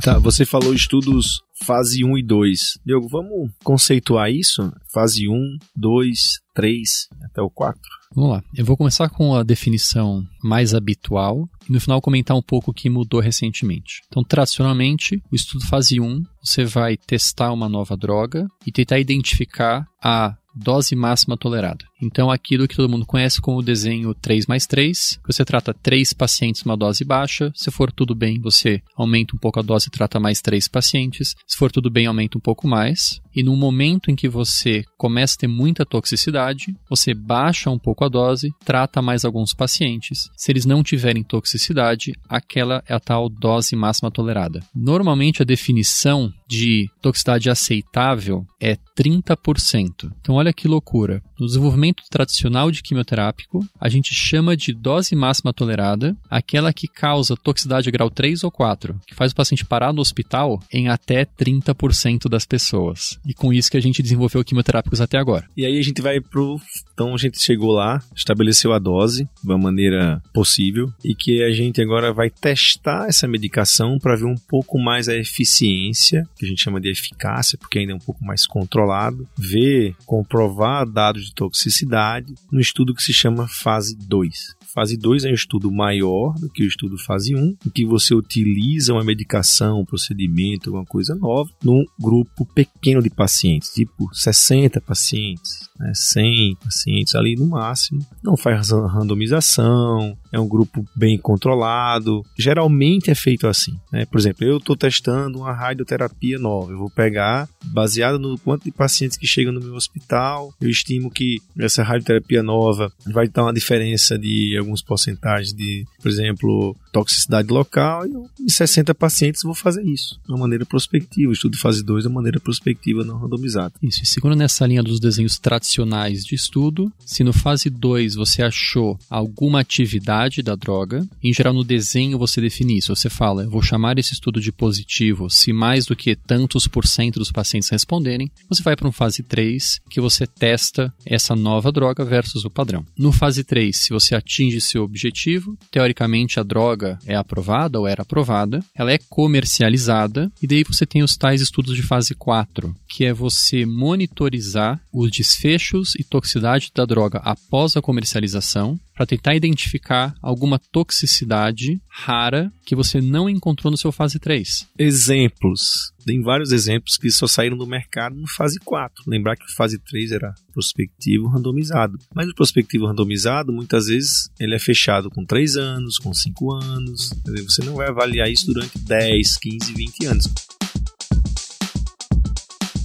Tá, 0.02 0.18
você 0.18 0.46
falou 0.46 0.72
estudos 0.72 1.42
fase 1.64 2.04
1 2.04 2.18
e 2.18 2.22
2. 2.22 2.78
Diogo, 2.84 3.08
vamos 3.08 3.50
conceituar 3.62 4.30
isso? 4.30 4.72
Fase 4.92 5.28
1, 5.28 5.58
2, 5.76 6.40
3, 6.54 7.08
até 7.24 7.40
o 7.42 7.50
4? 7.50 7.80
Vamos 8.14 8.30
lá. 8.30 8.42
Eu 8.56 8.64
vou 8.64 8.76
começar 8.76 9.08
com 9.08 9.34
a 9.34 9.44
definição 9.44 10.24
mais 10.42 10.74
habitual 10.74 11.48
e 11.68 11.72
no 11.72 11.80
final 11.80 12.00
comentar 12.00 12.36
um 12.36 12.42
pouco 12.42 12.70
o 12.70 12.74
que 12.74 12.90
mudou 12.90 13.20
recentemente. 13.20 14.02
Então, 14.08 14.24
tradicionalmente, 14.24 15.22
o 15.30 15.36
estudo 15.36 15.64
fase 15.66 16.00
1, 16.00 16.22
você 16.42 16.64
vai 16.64 16.96
testar 16.96 17.52
uma 17.52 17.68
nova 17.68 17.96
droga 17.96 18.48
e 18.66 18.72
tentar 18.72 18.98
identificar 18.98 19.86
a 20.02 20.36
dose 20.54 20.94
máxima 20.96 21.36
tolerada. 21.36 21.84
Então, 22.02 22.30
aquilo 22.30 22.66
que 22.66 22.76
todo 22.76 22.88
mundo 22.88 23.06
conhece 23.06 23.40
como 23.40 23.58
o 23.58 23.62
desenho 23.62 24.14
3 24.14 24.46
mais 24.46 24.66
3, 24.66 25.20
você 25.26 25.44
trata 25.44 25.74
três 25.74 26.12
pacientes 26.12 26.62
uma 26.62 26.76
dose 26.76 27.04
baixa, 27.04 27.52
se 27.54 27.70
for 27.70 27.92
tudo 27.92 28.14
bem, 28.14 28.40
você 28.40 28.82
aumenta 28.96 29.36
um 29.36 29.38
pouco 29.38 29.58
a 29.58 29.62
dose 29.62 29.88
e 29.88 29.90
trata 29.90 30.18
mais 30.18 30.40
três 30.40 30.66
pacientes, 30.66 31.34
se 31.46 31.56
for 31.56 31.70
tudo 31.70 31.90
bem, 31.90 32.06
aumenta 32.06 32.38
um 32.38 32.40
pouco 32.40 32.66
mais, 32.66 33.20
e 33.34 33.42
no 33.42 33.56
momento 33.56 34.10
em 34.10 34.16
que 34.16 34.28
você 34.28 34.84
começa 34.96 35.34
a 35.34 35.40
ter 35.40 35.46
muita 35.46 35.86
toxicidade, 35.86 36.74
você 36.88 37.14
baixa 37.14 37.70
um 37.70 37.78
pouco 37.78 38.04
a 38.04 38.08
dose, 38.08 38.50
trata 38.64 39.00
mais 39.00 39.24
alguns 39.24 39.54
pacientes. 39.54 40.28
Se 40.36 40.50
eles 40.52 40.66
não 40.66 40.82
tiverem 40.82 41.22
toxicidade, 41.22 42.12
aquela 42.28 42.82
é 42.88 42.94
a 42.94 43.00
tal 43.00 43.28
dose 43.28 43.74
máxima 43.76 44.10
tolerada. 44.10 44.60
Normalmente, 44.74 45.42
a 45.42 45.44
definição 45.44 46.32
de 46.48 46.88
toxicidade 47.00 47.48
aceitável 47.48 48.44
é 48.60 48.76
30%. 48.98 50.12
Então, 50.20 50.34
olha 50.34 50.52
que 50.52 50.66
loucura. 50.68 51.22
No 51.38 51.46
desenvolvimento 51.46 52.02
tradicional 52.10 52.70
de 52.70 52.82
quimioterápico, 52.82 53.64
a 53.80 53.88
gente 53.88 54.12
chama 54.12 54.56
de 54.56 54.74
dose 54.74 55.14
máxima 55.14 55.52
tolerada 55.52 56.16
aquela 56.28 56.72
que 56.72 56.88
causa 56.88 57.36
toxicidade 57.36 57.90
grau 57.90 58.10
3 58.10 58.44
ou 58.44 58.50
4, 58.50 59.00
que 59.06 59.14
faz 59.14 59.32
o 59.32 59.34
paciente 59.34 59.64
parar 59.64 59.92
no 59.92 60.00
hospital 60.00 60.60
em 60.72 60.88
até 60.88 61.24
30% 61.24 62.28
das 62.28 62.44
pessoas. 62.44 63.18
E 63.26 63.34
com 63.34 63.52
isso 63.52 63.70
que 63.70 63.76
a 63.76 63.82
gente 63.82 64.02
desenvolveu 64.02 64.44
quimioterápicos 64.44 65.00
até 65.00 65.18
agora. 65.18 65.46
E 65.56 65.64
aí 65.64 65.78
a 65.78 65.82
gente 65.82 66.00
vai 66.00 66.20
pro. 66.20 66.60
Então 66.92 67.14
a 67.14 67.18
gente 67.18 67.40
chegou 67.40 67.72
lá, 67.72 68.02
estabeleceu 68.14 68.72
a 68.72 68.78
dose 68.78 69.24
de 69.42 69.48
uma 69.48 69.58
maneira 69.58 70.22
possível 70.32 70.92
e 71.04 71.14
que 71.14 71.42
a 71.42 71.50
gente 71.50 71.80
agora 71.80 72.12
vai 72.12 72.30
testar 72.30 73.08
essa 73.08 73.26
medicação 73.26 73.98
para 73.98 74.16
ver 74.16 74.26
um 74.26 74.36
pouco 74.48 74.78
mais 74.78 75.08
a 75.08 75.16
eficiência, 75.16 76.28
que 76.38 76.44
a 76.44 76.48
gente 76.48 76.62
chama 76.62 76.80
de 76.80 76.90
eficácia, 76.90 77.58
porque 77.58 77.78
ainda 77.78 77.92
é 77.92 77.96
um 77.96 78.00
pouco 78.00 78.24
mais 78.24 78.46
controlado, 78.46 79.28
ver, 79.36 79.94
comprovar 80.06 80.86
dados 80.86 81.26
de 81.26 81.34
toxicidade 81.34 82.34
no 82.50 82.60
estudo 82.60 82.94
que 82.94 83.02
se 83.02 83.12
chama 83.12 83.48
fase 83.48 83.96
2. 83.96 84.59
Fase 84.72 84.96
2 84.96 85.24
é 85.24 85.30
um 85.30 85.34
estudo 85.34 85.70
maior 85.70 86.32
do 86.38 86.48
que 86.48 86.62
o 86.62 86.66
estudo 86.66 86.96
fase 86.96 87.34
1, 87.34 87.38
um, 87.38 87.56
em 87.66 87.70
que 87.70 87.84
você 87.84 88.14
utiliza 88.14 88.92
uma 88.92 89.02
medicação, 89.02 89.80
um 89.80 89.84
procedimento, 89.84 90.70
alguma 90.70 90.84
coisa 90.84 91.16
nova, 91.16 91.50
num 91.64 91.84
grupo 91.98 92.46
pequeno 92.54 93.02
de 93.02 93.10
pacientes, 93.10 93.70
tipo 93.70 94.08
60 94.14 94.80
pacientes, 94.80 95.68
né, 95.80 95.92
100 95.94 96.56
pacientes 96.62 97.14
ali 97.14 97.34
no 97.34 97.46
máximo. 97.46 98.06
Não 98.22 98.36
faz 98.36 98.70
randomização, 98.70 100.16
é 100.30 100.38
um 100.38 100.46
grupo 100.46 100.84
bem 100.94 101.18
controlado. 101.18 102.22
Geralmente 102.38 103.10
é 103.10 103.14
feito 103.14 103.48
assim. 103.48 103.72
Né? 103.90 104.04
Por 104.04 104.20
exemplo, 104.20 104.44
eu 104.44 104.58
estou 104.58 104.76
testando 104.76 105.38
uma 105.38 105.52
radioterapia 105.52 106.38
nova. 106.38 106.70
Eu 106.70 106.78
vou 106.78 106.90
pegar, 106.90 107.48
baseado 107.64 108.18
no 108.18 108.38
quanto 108.38 108.64
de 108.64 108.70
pacientes 108.70 109.16
que 109.16 109.26
chegam 109.26 109.52
no 109.52 109.60
meu 109.60 109.74
hospital, 109.74 110.52
eu 110.60 110.68
estimo 110.68 111.10
que 111.10 111.38
essa 111.58 111.82
radioterapia 111.82 112.42
nova 112.42 112.92
vai 113.06 113.26
dar 113.26 113.44
uma 113.44 113.52
diferença 113.52 114.18
de 114.18 114.56
alguns 114.58 114.82
porcentagens 114.82 115.54
de, 115.54 115.86
por 116.02 116.10
exemplo, 116.10 116.76
toxicidade 116.92 117.52
local. 117.52 118.06
E 118.06 118.44
em 118.44 118.48
60 118.48 118.94
pacientes 118.94 119.42
vou 119.42 119.54
fazer 119.54 119.84
isso 119.84 120.20
de 120.24 120.32
uma 120.32 120.40
maneira 120.40 120.64
prospectiva. 120.66 121.32
Estudo 121.32 121.58
fase 121.58 121.82
2 121.84 122.04
de 122.04 122.10
maneira 122.10 122.40
prospectiva, 122.40 123.04
não 123.04 123.18
randomizada. 123.18 123.72
Isso, 123.82 124.02
e 124.02 124.06
segundo 124.06 124.36
nessa 124.36 124.66
linha 124.66 124.82
dos 124.82 125.00
desenhos 125.00 125.38
tradicionais 125.38 126.24
de 126.24 126.34
estudo, 126.34 126.92
se 127.04 127.24
no 127.24 127.32
fase 127.32 127.70
2 127.70 128.14
você 128.14 128.42
achou 128.42 128.98
alguma 129.08 129.60
atividade 129.60 130.42
da 130.42 130.54
droga. 130.54 131.06
Em 131.22 131.32
geral, 131.32 131.52
no 131.52 131.64
desenho 131.64 132.18
você 132.18 132.40
define 132.40 132.78
isso. 132.78 132.94
Você 132.94 133.08
fala, 133.08 133.44
eu 133.44 133.50
vou 133.50 133.62
chamar 133.62 133.98
esse 133.98 134.12
estudo 134.12 134.40
de 134.40 134.52
positivo 134.52 135.30
se 135.30 135.52
mais 135.52 135.86
do 135.86 135.96
que 135.96 136.16
tantos 136.16 136.66
por 136.66 136.86
cento 136.86 137.18
dos 137.18 137.32
pacientes 137.32 137.68
responderem. 137.68 138.30
Você 138.48 138.62
vai 138.62 138.76
para 138.76 138.88
um 138.88 138.92
fase 138.92 139.22
3, 139.22 139.80
que 139.88 140.00
você 140.00 140.26
testa 140.26 140.92
essa 141.04 141.34
nova 141.34 141.72
droga 141.72 142.04
versus 142.04 142.44
o 142.44 142.50
padrão. 142.50 142.84
No 142.96 143.12
fase 143.12 143.44
3, 143.44 143.76
se 143.76 143.90
você 143.90 144.14
atinge 144.14 144.60
seu 144.60 144.82
objetivo, 144.82 145.56
teoricamente 145.70 146.38
a 146.38 146.42
droga 146.42 146.79
é 147.06 147.14
aprovada 147.14 147.78
ou 147.78 147.86
era 147.86 148.02
aprovada, 148.02 148.62
ela 148.74 148.92
é 148.92 148.98
comercializada, 149.08 150.30
e 150.42 150.46
daí 150.46 150.64
você 150.64 150.86
tem 150.86 151.02
os 151.02 151.16
tais 151.16 151.40
estudos 151.40 151.74
de 151.76 151.82
fase 151.82 152.14
4, 152.14 152.74
que 152.88 153.04
é 153.04 153.12
você 153.12 153.66
monitorizar 153.66 154.80
os 154.92 155.10
desfechos 155.10 155.94
e 155.96 156.04
toxicidade 156.04 156.70
da 156.74 156.84
droga 156.84 157.18
após 157.18 157.76
a 157.76 157.82
comercialização 157.82 158.78
para 159.00 159.06
tentar 159.06 159.34
identificar 159.34 160.14
alguma 160.20 160.58
toxicidade 160.58 161.80
rara 161.88 162.52
que 162.66 162.76
você 162.76 163.00
não 163.00 163.30
encontrou 163.30 163.70
no 163.70 163.76
seu 163.78 163.90
fase 163.90 164.18
3. 164.18 164.68
Exemplos. 164.78 165.90
Tem 166.04 166.20
vários 166.20 166.52
exemplos 166.52 166.98
que 166.98 167.10
só 167.10 167.26
saíram 167.26 167.56
do 167.56 167.66
mercado 167.66 168.14
no 168.14 168.28
fase 168.28 168.60
4. 168.60 169.04
Lembrar 169.06 169.36
que 169.36 169.54
fase 169.54 169.78
3 169.78 170.12
era 170.12 170.34
prospectivo 170.52 171.28
randomizado. 171.28 171.98
Mas 172.14 172.28
o 172.28 172.34
prospectivo 172.34 172.84
randomizado, 172.84 173.50
muitas 173.50 173.86
vezes, 173.86 174.28
ele 174.38 174.54
é 174.54 174.58
fechado 174.58 175.08
com 175.08 175.24
3 175.24 175.56
anos, 175.56 175.96
com 175.96 176.12
5 176.12 176.52
anos. 176.52 177.10
Você 177.48 177.64
não 177.64 177.76
vai 177.76 177.88
avaliar 177.88 178.30
isso 178.30 178.52
durante 178.52 178.78
10, 178.80 179.38
15, 179.38 179.72
20 179.72 180.04
anos. 180.04 180.24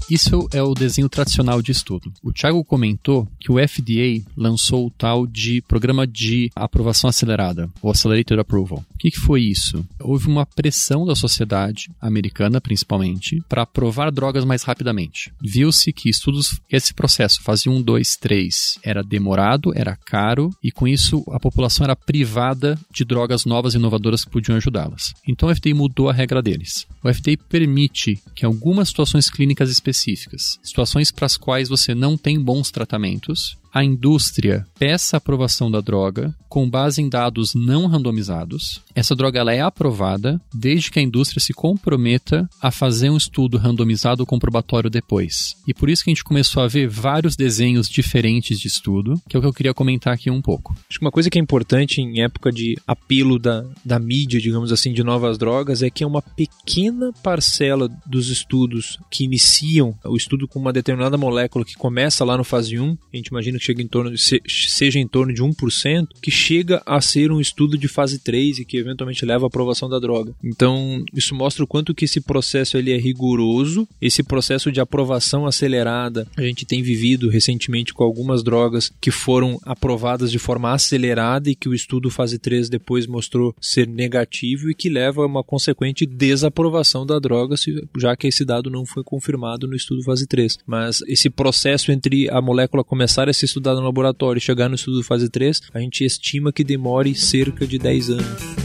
Isso 0.10 0.48
é 0.54 0.62
o 0.62 0.76
desenho 0.76 1.10
tradicional 1.10 1.62
de 1.62 1.72
estudo. 1.72 2.12
O 2.22 2.32
Thiago 2.32 2.64
comentou 2.64 3.28
que 3.40 3.52
o 3.52 3.56
FDA 3.56 4.24
lançou 4.38 4.86
o 4.88 4.92
tal 4.92 5.26
de 5.26 5.62
Programa 5.64 6.06
de 6.06 6.52
Aprovação 6.56 7.10
Acelerada, 7.10 7.70
o 7.82 7.90
Accelerated 7.90 8.40
Approval. 8.40 8.86
O 8.94 8.98
que, 8.98 9.12
foi 9.12 9.42
isso? 9.42 9.86
Houve 10.00 10.28
uma 10.28 10.46
pressão 10.46 11.06
da 11.06 11.16
sociedade 11.16 11.90
americana, 12.00 12.62
principalmente, 12.62 13.42
para 13.50 13.64
aprovar 13.64 14.12
drogas 14.12 14.46
mais 14.46 14.64
rapidamente. 14.64 15.32
Viu-se 15.42 15.92
que 15.92 16.10
estudos, 16.10 16.60
esse 16.72 16.94
processo, 16.94 17.42
fase 17.42 17.68
1, 17.68 17.82
2, 17.82 18.16
3, 18.18 18.80
era 18.84 19.04
demorado, 19.04 19.72
era 19.76 19.96
caro, 19.96 20.52
e 20.64 20.72
com 20.72 20.88
isso 20.88 21.24
a 21.32 21.40
população 21.40 21.84
era 21.84 21.96
privada 21.96 22.80
de 22.92 23.04
drogas 23.04 23.46
novas 23.46 23.74
e 23.74 23.78
inovadoras 23.78 24.24
que 24.24 24.32
podiam 24.32 24.58
ajudá-las. 24.58 25.14
Então 25.28 25.50
o 25.50 25.56
FDA 25.56 25.74
mudou 25.74 26.10
a 26.10 26.14
regra 26.14 26.42
deles. 26.42 26.88
O 27.04 27.14
FDA 27.14 27.38
permite 27.50 28.20
que 28.34 28.46
algumas 28.46 28.90
situações 28.90 29.30
clínicas 29.30 29.70
específicas, 29.96 30.60
situações 30.62 31.12
para 31.12 31.26
as 31.26 31.38
quais 31.38 31.70
você 31.70 31.96
não 31.96 32.18
tem 32.18 32.40
bons 32.40 32.70
tratamentos, 32.70 33.58
a 33.76 33.84
indústria 33.84 34.66
peça 34.80 35.18
a 35.18 35.20
aprovação 35.20 35.70
da 35.70 35.82
droga 35.82 36.34
com 36.48 36.70
base 36.70 37.02
em 37.02 37.10
dados 37.10 37.54
não 37.54 37.86
randomizados. 37.88 38.82
Essa 38.96 39.14
droga 39.14 39.38
ela 39.38 39.54
é 39.54 39.60
aprovada 39.60 40.40
desde 40.54 40.90
que 40.90 41.00
a 41.00 41.02
indústria 41.02 41.42
se 41.42 41.52
comprometa 41.52 42.50
a 42.62 42.72
fazer 42.72 43.10
um 43.10 43.18
estudo 43.18 43.58
randomizado 43.58 44.26
comprobatório 44.26 44.90
depois. 44.90 45.58
E 45.68 45.74
por 45.74 45.90
isso 45.90 46.02
que 46.02 46.10
a 46.10 46.14
gente 46.14 46.24
começou 46.24 46.64
a 46.64 46.68
ver 46.70 46.88
vários 46.88 47.36
desenhos 47.36 47.90
diferentes 47.90 48.58
de 48.58 48.70
estudo, 48.70 49.22
que 49.28 49.36
é 49.36 49.40
o 49.40 49.42
que 49.42 49.48
eu 49.50 49.54
queria 49.54 49.74
comentar 49.74 50.14
aqui 50.14 50.32
um 50.32 50.42
pouco. 50.42 50.74
Acho 50.90 51.00
que 51.00 51.06
uma 51.06 51.12
coisa 51.12 51.30
que 51.30 51.38
é 51.38 51.42
importante 51.42 52.00
em 52.00 52.22
época 52.22 52.54
de 52.54 52.78
apelo 52.88 53.38
da, 53.38 53.66
da 53.84 54.00
mídia, 54.00 54.40
digamos 54.40 54.72
assim, 54.72 54.94
de 54.94 55.04
novas 55.04 55.38
drogas, 55.38 55.84
é 55.84 55.90
que 55.90 56.06
é 56.06 56.08
uma 56.08 56.22
pequena 56.22 57.12
parcela 57.22 57.90
dos 58.06 58.30
estudos 58.30 58.98
que 59.12 59.26
iniciam 59.26 59.94
o 60.06 60.16
estudo 60.16 60.48
com 60.48 60.60
uma 60.60 60.72
determinada 60.72 61.18
molécula 61.18 61.66
que 61.66 61.76
começa 61.76 62.24
lá 62.24 62.38
no 62.38 62.46
fase 62.46 62.80
1, 62.80 62.98
a 63.14 63.18
gente 63.18 63.28
imagina 63.28 63.60
que 63.60 63.65
chega 63.66 63.82
em 63.82 63.88
torno 63.88 64.12
de, 64.12 64.22
seja 64.48 65.00
em 65.00 65.08
torno 65.08 65.34
de 65.34 65.42
1%, 65.42 66.08
que 66.22 66.32
chega 66.32 66.82
a 66.86 67.02
ser 67.02 67.32
um 67.32 67.40
estudo 67.40 67.78
de 67.78 67.88
fase 67.88 68.20
3 68.20 68.60
e 68.60 68.66
que 68.66 68.78
eventualmente 68.78 69.26
leva 69.26 69.46
à 69.46 69.48
aprovação 69.48 69.90
da 69.90 70.00
droga. 70.00 70.34
Então, 70.44 71.04
isso 71.14 71.34
mostra 71.34 71.64
o 71.64 71.68
quanto 71.68 71.94
que 71.94 72.06
esse 72.06 72.22
processo 72.22 72.78
ele 72.78 72.92
é 72.92 72.98
rigoroso, 72.98 73.88
esse 74.02 74.24
processo 74.24 74.72
de 74.72 74.80
aprovação 74.80 75.46
acelerada, 75.46 76.28
a 76.38 76.42
gente 76.42 76.66
tem 76.66 76.82
vivido 76.82 77.30
recentemente 77.30 77.94
com 77.94 78.04
algumas 78.04 78.44
drogas 78.44 78.92
que 79.02 79.12
foram 79.12 79.60
aprovadas 79.64 80.32
de 80.32 80.40
forma 80.40 80.72
acelerada 80.72 81.50
e 81.50 81.56
que 81.56 81.70
o 81.70 81.74
estudo 81.74 82.10
fase 82.10 82.38
3 82.38 82.70
depois 82.70 83.08
mostrou 83.08 83.56
ser 83.60 83.88
negativo 83.88 84.70
e 84.70 84.76
que 84.76 84.90
leva 84.90 85.24
a 85.24 85.26
uma 85.26 85.44
consequente 85.44 86.06
desaprovação 86.06 87.06
da 87.06 87.20
droga, 87.20 87.56
já 87.98 88.16
que 88.16 88.28
esse 88.28 88.46
dado 88.46 88.70
não 88.70 88.86
foi 88.86 89.04
confirmado 89.04 89.68
no 89.68 89.76
estudo 89.76 90.04
fase 90.04 90.28
3. 90.28 90.60
Mas 90.66 91.02
esse 91.08 91.30
processo 91.30 91.92
entre 91.92 92.30
a 92.30 92.42
molécula 92.42 92.84
começar 92.84 93.30
a 93.30 93.34
ser 93.34 93.48
estudada 93.56 93.80
no 93.80 93.86
laboratório 93.86 94.40
e 94.40 94.42
chegar 94.42 94.70
no 94.70 94.76
estudo 94.76 95.04
fase 95.04 95.30
3, 95.30 95.62
a 95.74 95.80
gente 95.80 96.04
estima 96.04 96.52
que 96.52 96.64
demore 96.64 97.16
cerca 97.16 97.66
de 97.66 97.78
10 97.80 98.10
anos. 98.10 98.65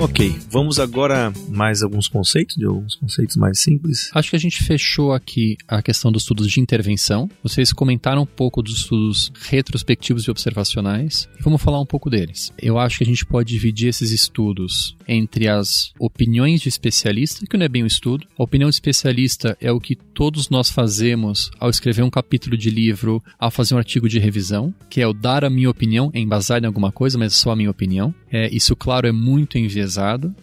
Ok, 0.00 0.34
vamos 0.50 0.80
agora 0.80 1.30
mais 1.50 1.82
alguns 1.82 2.08
conceitos, 2.08 2.56
de 2.56 2.64
alguns 2.64 2.94
conceitos 2.94 3.36
mais 3.36 3.60
simples. 3.60 4.10
Acho 4.14 4.30
que 4.30 4.36
a 4.36 4.38
gente 4.38 4.64
fechou 4.64 5.12
aqui 5.12 5.58
a 5.68 5.82
questão 5.82 6.10
dos 6.10 6.22
estudos 6.22 6.50
de 6.50 6.58
intervenção. 6.58 7.28
Vocês 7.42 7.70
comentaram 7.70 8.22
um 8.22 8.26
pouco 8.26 8.62
dos 8.62 8.78
estudos 8.78 9.30
retrospectivos 9.42 10.24
e 10.24 10.30
observacionais 10.30 11.28
vamos 11.42 11.62
falar 11.62 11.80
um 11.80 11.86
pouco 11.86 12.08
deles. 12.08 12.50
Eu 12.58 12.78
acho 12.78 12.98
que 12.98 13.04
a 13.04 13.06
gente 13.06 13.26
pode 13.26 13.52
dividir 13.52 13.88
esses 13.88 14.10
estudos 14.10 14.96
entre 15.06 15.48
as 15.48 15.92
opiniões 15.98 16.62
de 16.62 16.70
especialista, 16.70 17.44
que 17.46 17.56
não 17.58 17.66
é 17.66 17.68
bem 17.68 17.82
um 17.82 17.86
estudo. 17.86 18.26
A 18.38 18.42
opinião 18.42 18.70
de 18.70 18.76
especialista 18.76 19.56
é 19.60 19.70
o 19.70 19.80
que 19.80 19.96
todos 19.96 20.48
nós 20.48 20.70
fazemos 20.70 21.50
ao 21.60 21.68
escrever 21.68 22.02
um 22.02 22.10
capítulo 22.10 22.56
de 22.56 22.70
livro, 22.70 23.22
ao 23.38 23.50
fazer 23.50 23.74
um 23.74 23.78
artigo 23.78 24.08
de 24.08 24.18
revisão, 24.18 24.74
que 24.88 25.02
é 25.02 25.06
o 25.06 25.12
dar 25.12 25.44
a 25.44 25.50
minha 25.50 25.68
opinião, 25.68 26.10
embasado 26.14 26.64
em 26.64 26.68
alguma 26.68 26.90
coisa, 26.90 27.18
mas 27.18 27.34
é 27.34 27.36
só 27.36 27.50
a 27.50 27.56
minha 27.56 27.70
opinião. 27.70 28.14
É, 28.30 28.48
isso, 28.54 28.74
claro, 28.74 29.06
é 29.06 29.12
muito 29.12 29.58
enviesado. 29.58 29.89